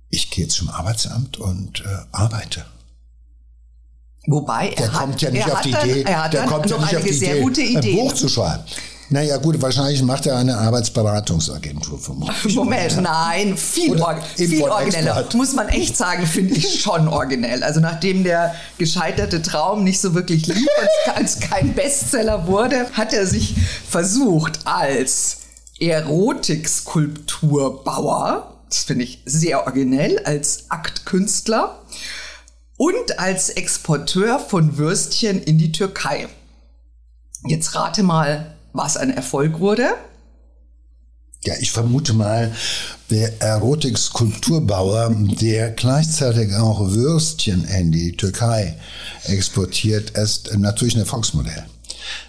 [0.09, 2.67] ich gehe zum Arbeitsamt und äh, arbeite.
[4.27, 6.69] Wobei der er kommt hat, ja nicht auf die dann, Idee, er hat der kommt
[6.69, 7.95] ja nicht auf die sehr Idee, gute ein.
[7.95, 8.65] Buch zu schreiben.
[9.09, 12.55] Naja gut, wahrscheinlich macht er eine Arbeitsberatungsagentur vermutlich.
[12.57, 15.25] Moment, nein, viel, Oder viel origineller.
[15.35, 17.63] Muss man echt sagen, finde ich schon originell.
[17.63, 20.67] Also nachdem der gescheiterte Traum nicht so wirklich lief,
[21.15, 23.55] als kein Bestseller wurde, hat er sich
[23.89, 25.43] versucht als
[25.79, 31.79] Erotikskulpturbauer, das finde ich sehr originell, als Aktkünstler
[32.77, 36.29] und als Exporteur von Würstchen in die Türkei.
[37.47, 39.89] Jetzt rate mal, was ein Erfolg wurde.
[41.45, 42.53] Ja, ich vermute mal,
[43.11, 48.77] der Erotik-Skulpturbauer, der gleichzeitig auch Würstchen in die Türkei
[49.25, 51.67] exportiert, ist natürlich ein Erfolgsmodell.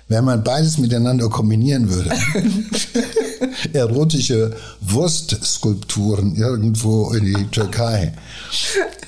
[0.10, 2.12] Wenn man beides miteinander kombinieren würde,
[3.74, 8.14] erotische Wurstskulpturen irgendwo in die Türkei,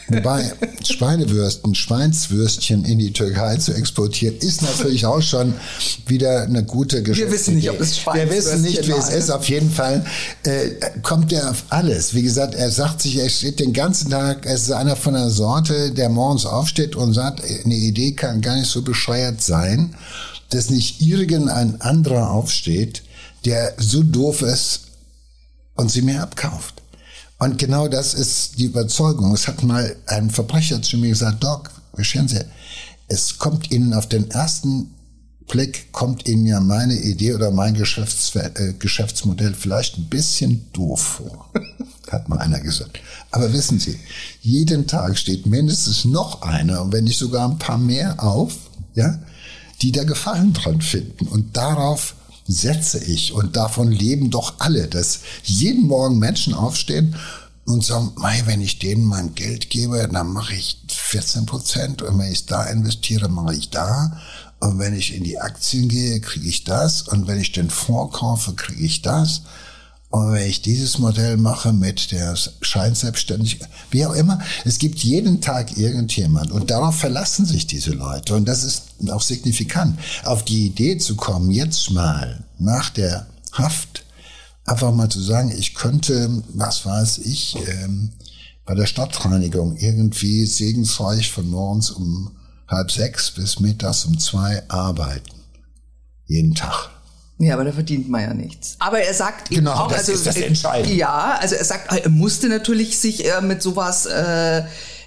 [0.09, 0.51] wobei
[0.83, 5.53] Schweinewürsten, Schweinswürstchen in die Türkei zu exportieren, ist natürlich auch schon
[6.05, 7.31] wieder eine gute Geschichte.
[7.31, 9.29] wissen nicht, ob es Wir wissen nicht, wie es Schweinswürstchen ist.
[9.29, 10.05] Auf jeden Fall
[10.43, 10.71] äh,
[11.01, 12.13] kommt er auf alles.
[12.13, 15.29] Wie gesagt, er sagt sich, er steht den ganzen Tag, er ist einer von der
[15.29, 19.95] Sorte, der morgens aufsteht und sagt, eine Idee kann gar nicht so bescheuert sein,
[20.49, 23.03] dass nicht irgendein anderer aufsteht,
[23.45, 24.81] der so doof ist
[25.75, 26.81] und sie mir abkauft.
[27.37, 29.33] Und genau das ist die Überzeugung.
[29.33, 32.41] Es hat mal ein Verbrecher zu mir gesagt, Doc, verstehen Sie,
[33.07, 34.93] es kommt Ihnen auf den ersten
[35.47, 41.01] Blick, kommt Ihnen ja meine Idee oder mein Geschäfts äh, Geschäftsmodell vielleicht ein bisschen doof
[41.01, 41.51] vor.
[42.11, 42.99] Hat mal einer gesagt.
[43.31, 43.97] Aber wissen Sie,
[44.41, 48.53] jeden Tag steht mindestens noch einer und wenn nicht sogar ein paar mehr auf,
[48.95, 49.19] ja,
[49.81, 51.27] die da Gefallen dran finden.
[51.27, 52.15] Und darauf
[52.47, 53.33] setze ich.
[53.33, 57.15] Und davon leben doch alle, dass jeden Morgen Menschen aufstehen
[57.65, 62.01] und sagen, mei, wenn ich denen mein Geld gebe, dann mache ich 14 Prozent.
[62.01, 64.19] Und wenn ich da investiere, mache ich da.
[64.59, 67.03] Und wenn ich in die Aktien gehe, kriege ich das.
[67.03, 69.41] Und wenn ich den Fonds kaufe, kriege ich das
[70.09, 75.39] und wenn ich dieses Modell mache mit der Scheinselbstständigkeit, wie auch immer, es gibt jeden
[75.39, 80.65] Tag irgendjemand und darauf verlassen sich diese Leute und das ist auch signifikant, auf die
[80.65, 84.03] Idee zu kommen, jetzt mal nach der Haft
[84.65, 88.11] einfach mal zu sagen, ich könnte, was weiß ich, ähm,
[88.65, 92.31] bei der Stadtreinigung irgendwie segensreich von morgens um
[92.67, 95.41] halb sechs bis mittags um zwei arbeiten.
[96.25, 96.91] Jeden Tag.
[97.41, 98.75] Ja, aber da verdient man ja nichts.
[98.79, 100.93] Aber er sagt eben Genau, auch, das also ist das äh, Entscheidende.
[100.93, 104.63] Ja, also er sagt, er musste natürlich sich äh, mit sowas äh,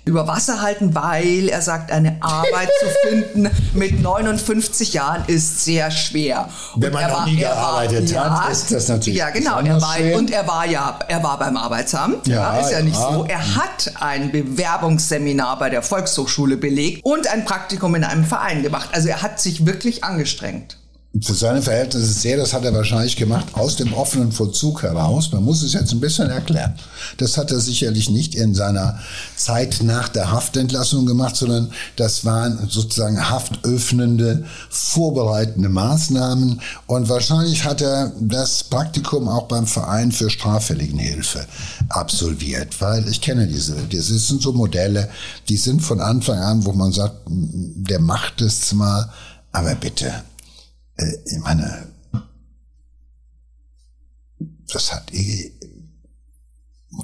[0.06, 5.90] über Wasser halten, weil er sagt, eine Arbeit zu finden mit 59 Jahren ist sehr
[5.90, 6.48] schwer.
[6.74, 9.60] Wenn Und man noch war- nie gearbeitet hat, ist das natürlich Ja, genau.
[9.60, 10.16] Er war, schwer.
[10.16, 12.26] und er war ja, er war beim Arbeitsamt.
[12.26, 13.12] Ja, ist ja, nicht ja.
[13.12, 13.26] so.
[13.26, 18.88] Er hat ein Bewerbungsseminar bei der Volkshochschule belegt und ein Praktikum in einem Verein gemacht.
[18.92, 20.78] Also er hat sich wirklich angestrengt.
[21.20, 25.30] Für seine Verhältnisse sehr, das hat er wahrscheinlich gemacht aus dem offenen Vollzug heraus.
[25.30, 26.72] Man muss es jetzt ein bisschen erklären.
[27.18, 28.98] Das hat er sicherlich nicht in seiner
[29.36, 36.62] Zeit nach der Haftentlassung gemacht, sondern das waren sozusagen haftöffnende, vorbereitende Maßnahmen.
[36.86, 41.44] Und wahrscheinlich hat er das Praktikum auch beim Verein für Straffälligenhilfe
[41.90, 45.10] absolviert, weil ich kenne diese, das sind so Modelle,
[45.50, 49.12] die sind von Anfang an, wo man sagt, der macht es zwar,
[49.52, 50.10] aber bitte,
[50.96, 51.88] äh, ich meine,
[54.66, 55.52] das hat eh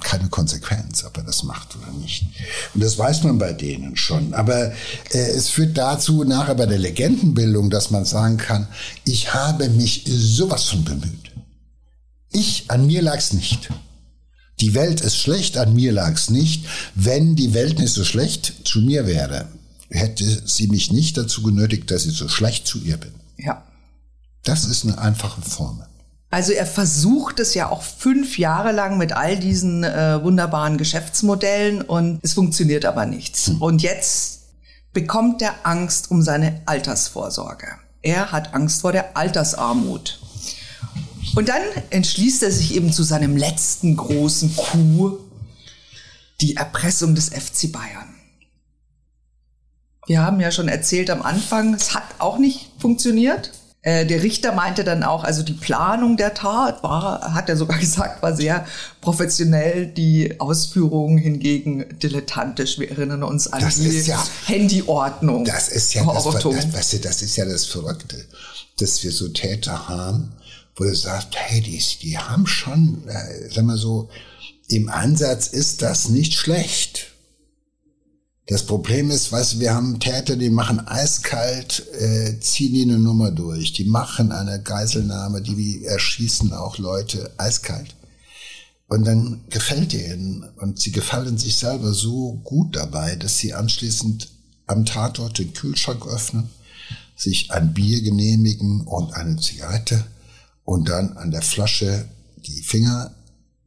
[0.01, 2.25] keine Konsequenz, ob er das macht oder nicht.
[2.73, 4.33] Und das weiß man bei denen schon.
[4.33, 4.71] Aber
[5.11, 8.67] äh, es führt dazu nachher bei der Legendenbildung, dass man sagen kann,
[9.03, 11.31] ich habe mich sowas von bemüht.
[12.31, 13.69] Ich, an mir lag's nicht.
[14.61, 16.65] Die Welt ist schlecht, an mir lag's nicht.
[16.93, 19.47] Wenn die Welt nicht so schlecht zu mir wäre,
[19.89, 23.13] hätte sie mich nicht dazu genötigt, dass ich so schlecht zu ihr bin.
[23.37, 23.63] Ja.
[24.43, 25.85] Das ist eine einfache Formel.
[26.31, 31.81] Also er versucht es ja auch fünf Jahre lang mit all diesen äh, wunderbaren Geschäftsmodellen
[31.81, 33.47] und es funktioniert aber nichts.
[33.47, 33.61] Hm.
[33.61, 34.41] Und jetzt
[34.93, 37.67] bekommt er Angst um seine Altersvorsorge.
[38.01, 40.19] Er hat Angst vor der Altersarmut.
[41.35, 45.19] Und dann entschließt er sich eben zu seinem letzten großen Coup,
[46.41, 48.15] die Erpressung des FC Bayern.
[50.07, 53.51] Wir haben ja schon erzählt am Anfang, es hat auch nicht funktioniert.
[53.81, 57.77] Äh, der Richter meinte dann auch, also die Planung der Tat war, hat er sogar
[57.79, 58.65] gesagt, war sehr
[58.99, 62.77] professionell, die Ausführungen hingegen dilettantisch.
[62.77, 65.45] Wir erinnern uns an das die ja, Handyordnung.
[65.45, 68.17] Das ist ja das, das, weißt du, das ist ja das Verrückte,
[68.79, 70.33] dass wir so Täter haben,
[70.75, 74.09] wo du sagst, hey, die, die haben schon, äh, sag mal so,
[74.67, 77.08] im Ansatz ist das nicht schlecht.
[78.49, 82.97] Das Problem ist, weißt du, wir haben Täter, die machen eiskalt, äh, ziehen die eine
[82.97, 83.73] Nummer durch.
[83.73, 87.95] Die machen eine Geiselnahme, die erschießen auch Leute eiskalt.
[88.87, 94.29] Und dann gefällt ihnen und sie gefallen sich selber so gut dabei, dass sie anschließend
[94.65, 96.49] am Tatort den Kühlschrank öffnen,
[97.15, 100.03] sich ein Bier genehmigen und eine Zigarette
[100.65, 103.13] und dann an der Flasche die Finger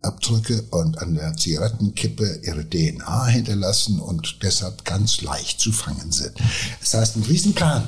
[0.02, 6.32] Abdrücke und an der Zigarettenkippe ihre DNA hinterlassen und deshalb ganz leicht zu fangen sind.
[6.80, 7.86] Das heißt, ein Riesenplan.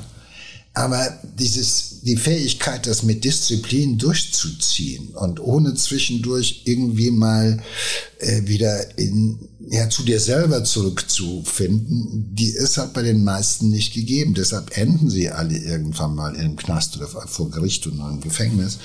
[0.76, 1.08] Aber
[1.38, 7.62] dieses, die Fähigkeit, das mit Disziplin durchzuziehen und ohne zwischendurch irgendwie mal
[8.18, 9.38] äh, wieder in,
[9.68, 14.34] ja, zu dir selber zurückzufinden, die ist halt bei den meisten nicht gegeben.
[14.34, 18.78] Deshalb enden sie alle irgendwann mal im Knast oder vor Gericht oder im Gefängnis,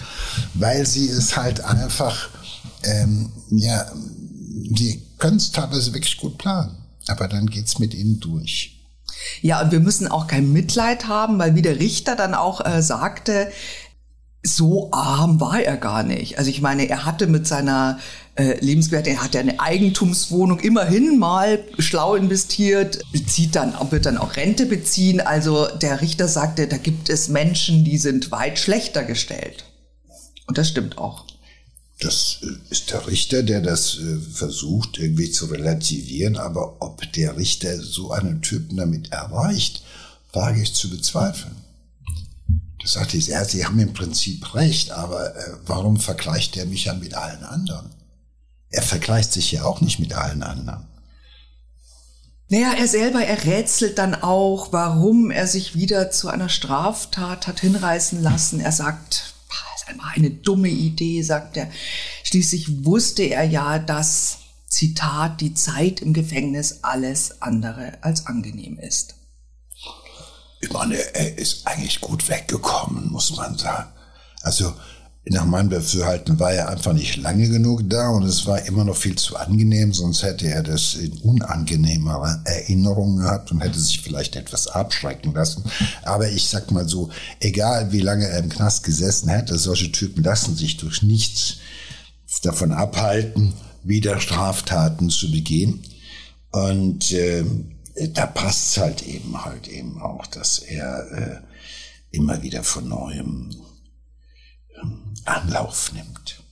[0.54, 2.30] weil sie es halt einfach
[2.84, 6.78] ähm, ja, die können es teilweise wirklich gut planen,
[7.08, 8.80] aber dann geht's mit ihnen durch.
[9.42, 12.82] Ja, und wir müssen auch kein Mitleid haben, weil wie der Richter dann auch äh,
[12.82, 13.52] sagte,
[14.42, 16.38] so arm war er gar nicht.
[16.38, 18.00] Also ich meine, er hatte mit seiner
[18.36, 24.38] äh, Lebenswerte, er hatte eine Eigentumswohnung immerhin mal schlau investiert, bezieht dann, wird dann auch
[24.38, 25.20] Rente beziehen.
[25.20, 29.66] Also der Richter sagte, da gibt es Menschen, die sind weit schlechter gestellt.
[30.48, 31.26] Und das stimmt auch.
[32.00, 37.38] Das äh, ist der Richter, der das äh, versucht irgendwie zu relativieren, aber ob der
[37.38, 39.84] Richter so einen Typen damit erreicht,
[40.32, 41.56] wage ich zu bezweifeln.
[42.82, 46.86] Das sagte ich, ja, Sie haben im Prinzip recht, aber äh, warum vergleicht er mich
[46.86, 47.90] ja mit allen anderen?
[48.70, 50.86] Er vergleicht sich ja auch nicht mit allen anderen.
[52.48, 57.60] Naja, er selber, er rätselt dann auch, warum er sich wieder zu einer Straftat hat
[57.60, 58.60] hinreißen lassen.
[58.60, 59.36] Er sagt,
[59.98, 61.70] war eine dumme Idee, sagt er.
[62.24, 69.16] Schließlich wusste er ja, dass, Zitat, die Zeit im Gefängnis alles andere als angenehm ist.
[70.62, 73.92] Ich meine, er ist eigentlich gut weggekommen, muss man sagen.
[74.42, 74.74] Also
[75.30, 78.96] nach meinem Dafürhalten war er einfach nicht lange genug da und es war immer noch
[78.96, 84.36] viel zu angenehm, sonst hätte er das in unangenehmer Erinnerungen gehabt und hätte sich vielleicht
[84.36, 85.64] etwas abschrecken lassen.
[86.04, 87.10] Aber ich sag mal so,
[87.40, 91.58] egal wie lange er im Knast gesessen hätte, solche Typen lassen sich durch nichts
[92.42, 93.54] davon abhalten,
[93.84, 95.84] wieder Straftaten zu begehen.
[96.52, 97.44] Und äh,
[98.14, 101.36] da passt es halt eben halt eben auch, dass er äh,
[102.12, 103.50] immer wieder von neuem
[105.26, 106.44] Anlauf nimmt.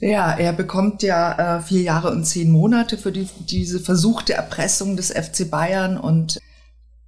[0.00, 4.96] Ja, er bekommt ja äh, vier Jahre und zehn Monate für die, diese versuchte Erpressung
[4.96, 6.38] des FC Bayern und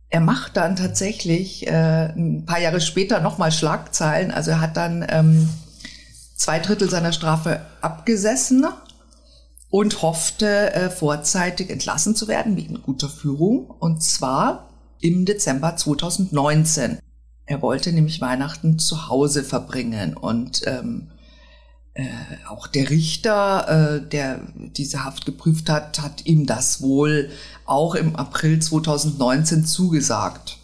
[0.09, 4.33] er macht dann tatsächlich äh, ein paar Jahre später nochmal Schlagzeilen.
[4.33, 5.49] Also er hat dann ähm,
[6.35, 8.66] zwei Drittel seiner Strafe abgesessen
[9.70, 14.68] und hoffte äh, vorzeitig entlassen zu werden wegen guter Führung und zwar
[15.01, 16.99] im Dezember 2019.
[17.51, 21.11] Er wollte nämlich Weihnachten zu Hause verbringen und ähm,
[21.95, 22.05] äh,
[22.49, 27.29] auch der Richter, äh, der diese Haft geprüft hat, hat ihm das wohl
[27.65, 30.59] auch im April 2019 zugesagt.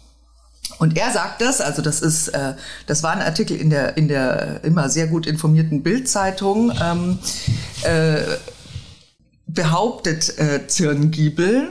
[0.79, 2.53] Und er sagt das, also das ist, äh,
[2.85, 6.71] das war ein Artikel in der in der immer sehr gut informierten Bildzeitung.
[6.81, 7.19] Ähm,
[7.83, 8.21] äh,
[9.45, 11.67] behauptet äh, Zirngiebel,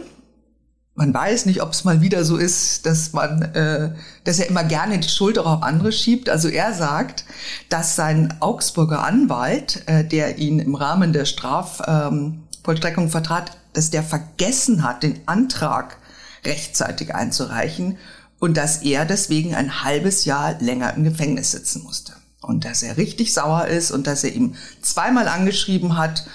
[0.97, 3.90] man weiß nicht, ob es mal wieder so ist, dass man, äh,
[4.24, 6.30] dass er immer gerne die Schuld auch auf andere schiebt.
[6.30, 7.26] Also er sagt,
[7.68, 14.03] dass sein Augsburger Anwalt, äh, der ihn im Rahmen der Strafvollstreckung ähm, vertrat, dass der
[14.03, 15.99] vergessen hat, den Antrag
[16.47, 17.99] rechtzeitig einzureichen
[18.38, 22.14] und dass er deswegen ein halbes Jahr länger im Gefängnis sitzen musste.
[22.40, 26.26] Und dass er richtig sauer ist und dass er ihm zweimal angeschrieben hat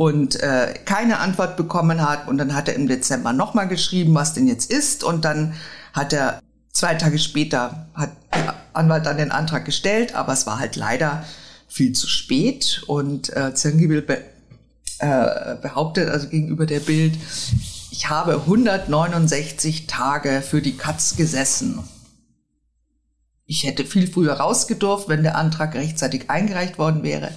[0.00, 2.26] und äh, keine Antwort bekommen hat.
[2.26, 5.04] Und dann hat er im Dezember nochmal geschrieben, was denn jetzt ist.
[5.04, 5.52] Und dann
[5.92, 6.40] hat er
[6.72, 11.22] zwei Tage später, hat der Anwalt dann den Antrag gestellt, aber es war halt leider
[11.68, 12.82] viel zu spät.
[12.86, 14.24] Und äh, Zirngiebel be
[15.00, 17.18] äh, behauptet also gegenüber der Bild,
[17.90, 21.78] ich habe 169 Tage für die Katz gesessen.
[23.44, 27.32] Ich hätte viel früher rausgedurft, wenn der Antrag rechtzeitig eingereicht worden wäre.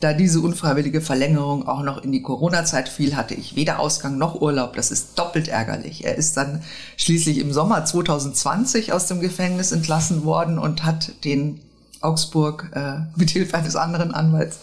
[0.00, 4.40] Da diese unfreiwillige Verlängerung auch noch in die Corona-Zeit fiel, hatte ich weder Ausgang noch
[4.40, 4.76] Urlaub.
[4.76, 6.04] Das ist doppelt ärgerlich.
[6.04, 6.62] Er ist dann
[6.96, 11.60] schließlich im Sommer 2020 aus dem Gefängnis entlassen worden und hat den
[12.00, 14.58] Augsburg äh, mit Hilfe eines anderen Anwalts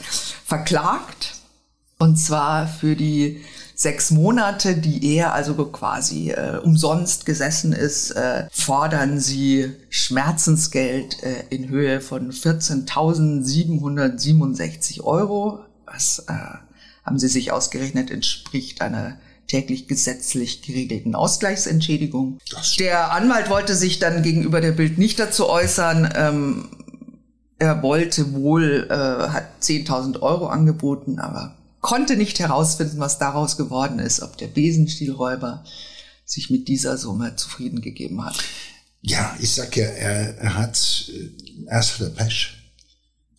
[0.46, 1.36] verklagt.
[1.98, 3.44] Und zwar für die
[3.76, 11.44] sechs Monate, die er also quasi äh, umsonst gesessen ist, äh, fordern sie Schmerzensgeld äh,
[11.50, 15.60] in Höhe von 14.767 Euro.
[15.86, 16.34] Was äh,
[17.04, 19.18] haben sie sich ausgerechnet, entspricht einer
[19.48, 22.40] täglich gesetzlich geregelten Ausgleichsentschädigung.
[22.80, 26.12] Der Anwalt wollte sich dann gegenüber der Bild nicht dazu äußern.
[26.16, 26.70] Ähm,
[27.60, 31.54] er wollte wohl, äh, hat 10.000 Euro angeboten, aber
[31.86, 35.64] konnte nicht herausfinden, was daraus geworden ist, ob der Besenstielräuber
[36.26, 38.44] sich mit dieser Summe zufrieden gegeben hat.
[39.04, 42.58] Ja, ich sag ja, er, er hat, äh, erst hat er Pech.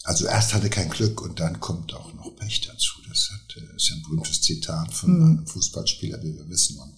[0.05, 2.93] Also erst hatte er kein Glück und dann kommt auch noch Pech dazu.
[3.09, 5.25] Das hat, äh, ist ja ein berühmtes Zitat von mhm.
[5.25, 6.79] einem Fußballspieler, wie wir wissen.
[6.79, 6.95] Und,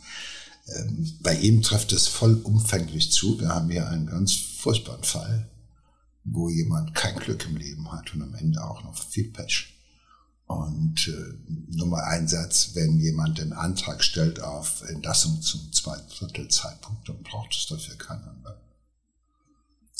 [0.76, 3.40] ähm, bei ihm trifft es vollumfänglich zu.
[3.40, 5.48] Wir haben hier einen ganz furchtbaren Fall,
[6.24, 9.77] wo jemand kein Glück im Leben hat und am Ende auch noch viel Pech.
[10.48, 17.22] Und äh, Nummer ein Satz, wenn jemand den Antrag stellt auf Entlassung zum Zweidrittelzeitpunkt, dann
[17.22, 18.56] braucht es dafür keinen Anwalt.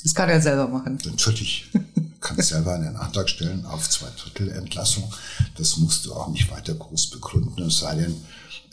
[0.03, 0.97] Das kann er selber machen.
[1.05, 1.69] Natürlich.
[2.19, 5.13] kann selber einen Antrag stellen auf Zweidrittelentlassung.
[5.55, 8.15] Das musst du auch nicht weiter groß begründen, es sei denn,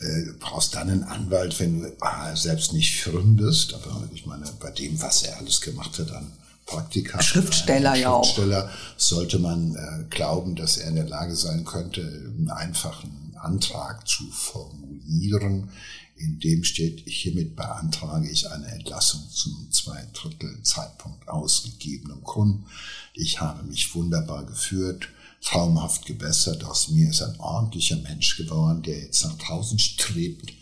[0.01, 3.75] äh, du brauchst dann einen Anwalt, wenn du ah, selbst nicht firm bist.
[3.75, 6.33] Aber ich meine, bei dem, was er alles gemacht hat, dann
[6.67, 7.23] Praktika.
[7.23, 8.25] Schriftsteller ja auch.
[8.25, 14.07] Schriftsteller sollte man äh, glauben, dass er in der Lage sein könnte, einen einfachen Antrag
[14.07, 15.71] zu formulieren,
[16.17, 22.65] in dem steht, hiermit beantrage ich eine Entlassung zum Zweidrittel Zeitpunkt ausgegebenem Grund.
[23.13, 25.09] Ich habe mich wunderbar geführt,
[25.43, 26.65] traumhaft gebessert.
[26.65, 30.55] Aus mir ist ein ordentlicher Mensch geworden, der jetzt nach draußen strebt,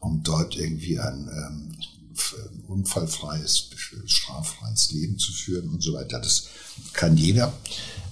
[0.00, 1.76] um dort irgendwie ein ähm,
[2.66, 3.68] unfallfreies,
[4.06, 6.18] straffreies Leben zu führen und so weiter.
[6.20, 6.44] Das
[6.92, 7.52] kann jeder.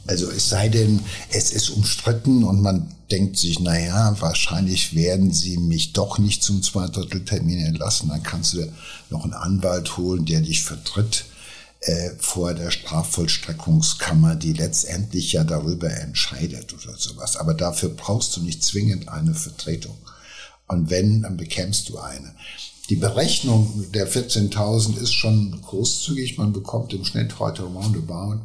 [0.07, 5.33] Also es sei denn, es ist umstritten und man denkt sich, na ja, wahrscheinlich werden
[5.33, 8.09] sie mich doch nicht zum Zweidritteltermin entlassen.
[8.09, 8.73] Dann kannst du
[9.11, 11.27] noch einen Anwalt holen, der dich vertritt
[11.81, 17.37] äh, vor der Strafvollstreckungskammer, die letztendlich ja darüber entscheidet oder sowas.
[17.37, 19.97] Aber dafür brauchst du nicht zwingend eine Vertretung.
[20.67, 22.35] Und wenn, dann bekämst du eine.
[22.89, 26.39] Die Berechnung der 14.000 ist schon großzügig.
[26.39, 28.41] Man bekommt im Schnitt heute roundabout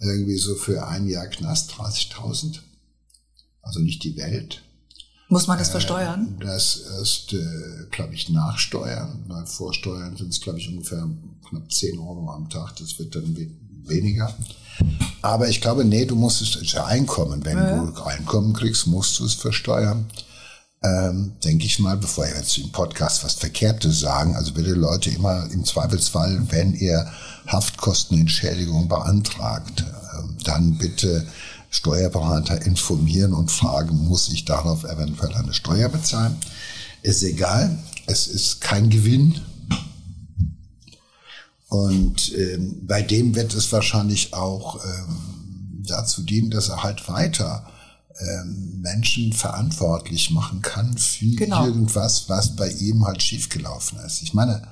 [0.00, 2.58] irgendwie so für ein Jahr Knast 30.000.
[3.62, 4.62] Also nicht die Welt.
[5.28, 6.36] Muss man das versteuern?
[6.40, 9.24] Äh, das ist, äh, glaube ich, Nachsteuern.
[9.46, 11.08] Vorsteuern sind es, glaube ich, ungefähr
[11.48, 12.76] knapp 10 Euro am Tag.
[12.76, 13.36] Das wird dann
[13.84, 14.34] weniger.
[15.22, 17.44] Aber ich glaube, nee, du musst es, ist ja Einkommen.
[17.44, 17.84] Wenn ja.
[17.84, 20.06] du Einkommen kriegst, musst du es versteuern
[20.84, 25.10] ähm, denke ich mal, bevor ihr jetzt im Podcast was Verkehrtes sagen, also bitte Leute
[25.10, 27.10] immer im Zweifelsfall, wenn ihr
[27.46, 31.26] Haftkostenentschädigung beantragt, äh, dann bitte
[31.70, 36.36] Steuerberater informieren und fragen, muss ich darauf eventuell eine Steuer bezahlen?
[37.02, 39.40] Ist egal, es ist kein Gewinn.
[41.68, 47.66] Und ähm, bei dem wird es wahrscheinlich auch ähm, dazu dienen, dass er halt weiter
[48.20, 51.66] ähm, Menschen verantwortlich machen kann für genau.
[51.66, 54.22] irgendwas, was bei ihm halt schiefgelaufen ist.
[54.22, 54.62] Ich meine,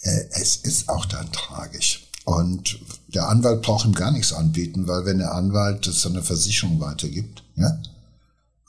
[0.00, 2.08] äh, es ist auch dann tragisch.
[2.24, 2.78] Und
[3.08, 6.80] der Anwalt braucht ihm gar nichts anbieten, weil wenn der Anwalt das an eine Versicherung
[6.80, 7.78] weitergibt, ja,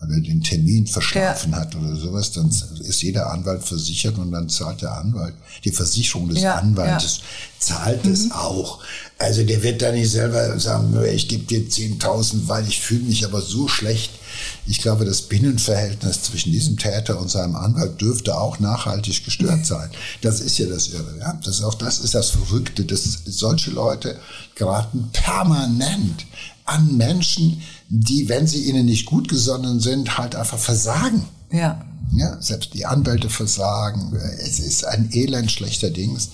[0.03, 1.59] weil er den Termin verschlafen ja.
[1.59, 2.49] hat oder sowas, dann
[2.79, 5.33] ist jeder Anwalt versichert und dann zahlt der Anwalt.
[5.63, 7.23] Die Versicherung des ja, Anwaltes ja.
[7.59, 8.11] zahlt mhm.
[8.11, 8.79] es auch.
[9.17, 13.25] Also der wird da nicht selber sagen, ich gebe dir 10.000, weil ich fühle mich
[13.25, 14.11] aber so schlecht.
[14.65, 19.89] Ich glaube, das Binnenverhältnis zwischen diesem Täter und seinem Anwalt dürfte auch nachhaltig gestört sein.
[20.21, 21.15] Das ist ja das Irre.
[21.19, 21.39] Ja?
[21.43, 24.17] Das, auch das ist das Verrückte, dass solche Leute
[24.55, 26.25] geraten permanent
[26.65, 31.25] an Menschen, die, wenn sie ihnen nicht gut gesonnen sind, halt einfach versagen.
[31.51, 31.85] Ja.
[32.11, 34.15] Ja, selbst die Anwälte versagen.
[34.15, 36.29] Es ist ein elend schlechter Dings.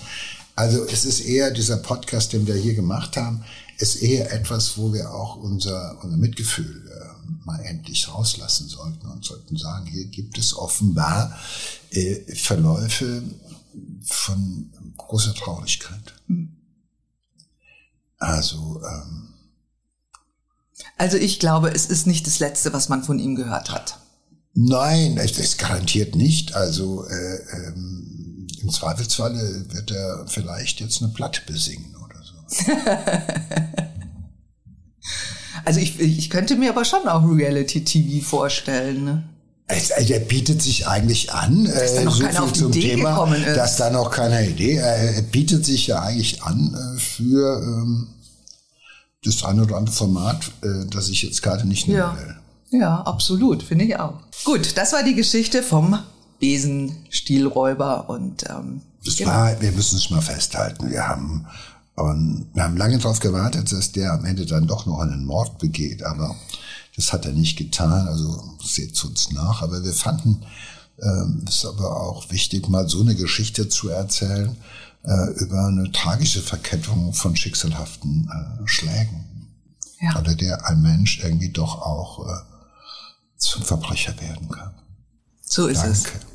[0.56, 3.44] Also es ist eher dieser Podcast, den wir hier gemacht haben,
[3.78, 9.24] ist eher etwas, wo wir auch unser, unser Mitgefühl äh, mal endlich rauslassen sollten und
[9.24, 11.38] sollten sagen, hier gibt es offenbar
[11.92, 13.24] äh, Verläufe
[14.04, 16.14] von großer Traurigkeit.
[16.28, 16.58] Hm.
[18.18, 19.30] Also ähm,
[20.98, 24.00] also ich glaube, es ist nicht das Letzte, was man von ihm gehört hat.
[24.54, 26.56] Nein, es ist garantiert nicht.
[26.56, 32.74] Also äh, ähm, im Zweifelsfalle wird er vielleicht jetzt eine Platte besingen oder so.
[35.66, 39.04] Also ich, ich könnte mir aber schon auch Reality-TV vorstellen.
[39.04, 39.24] Ne?
[39.68, 43.28] Es, äh, der bietet sich eigentlich an, dass da noch so viel zum Idee Thema,
[43.54, 44.78] dass da noch keine Idee.
[44.78, 48.08] Er bietet sich ja eigentlich an äh, für ähm,
[49.24, 52.18] das eine oder andere Format, äh, das ich jetzt gerade nicht nennen ja.
[52.18, 52.36] will.
[52.80, 54.20] Ja, absolut, finde ich auch.
[54.46, 55.98] Gut, das war die Geschichte vom
[56.40, 59.32] Besenstielräuber und ähm, das genau.
[59.32, 60.90] war, wir müssen es mal festhalten.
[60.90, 61.48] Wir haben
[61.96, 65.58] und wir haben lange darauf gewartet, dass der am Ende dann doch noch einen Mord
[65.58, 66.36] begeht, aber
[66.96, 68.08] das hat er nicht getan.
[68.08, 69.62] Also seht uns nach.
[69.62, 70.44] Aber wir fanden
[71.02, 74.56] ähm, es aber auch wichtig, mal so eine Geschichte zu erzählen
[75.04, 79.26] äh, über eine tragische Verkettung von schicksalhaften äh, Schlägen.
[80.02, 80.20] Ja.
[80.20, 82.40] Oder der ein Mensch irgendwie doch auch äh,
[83.38, 84.74] zum Verbrecher werden kann.
[85.42, 85.92] So ist Danke.
[85.92, 86.29] es.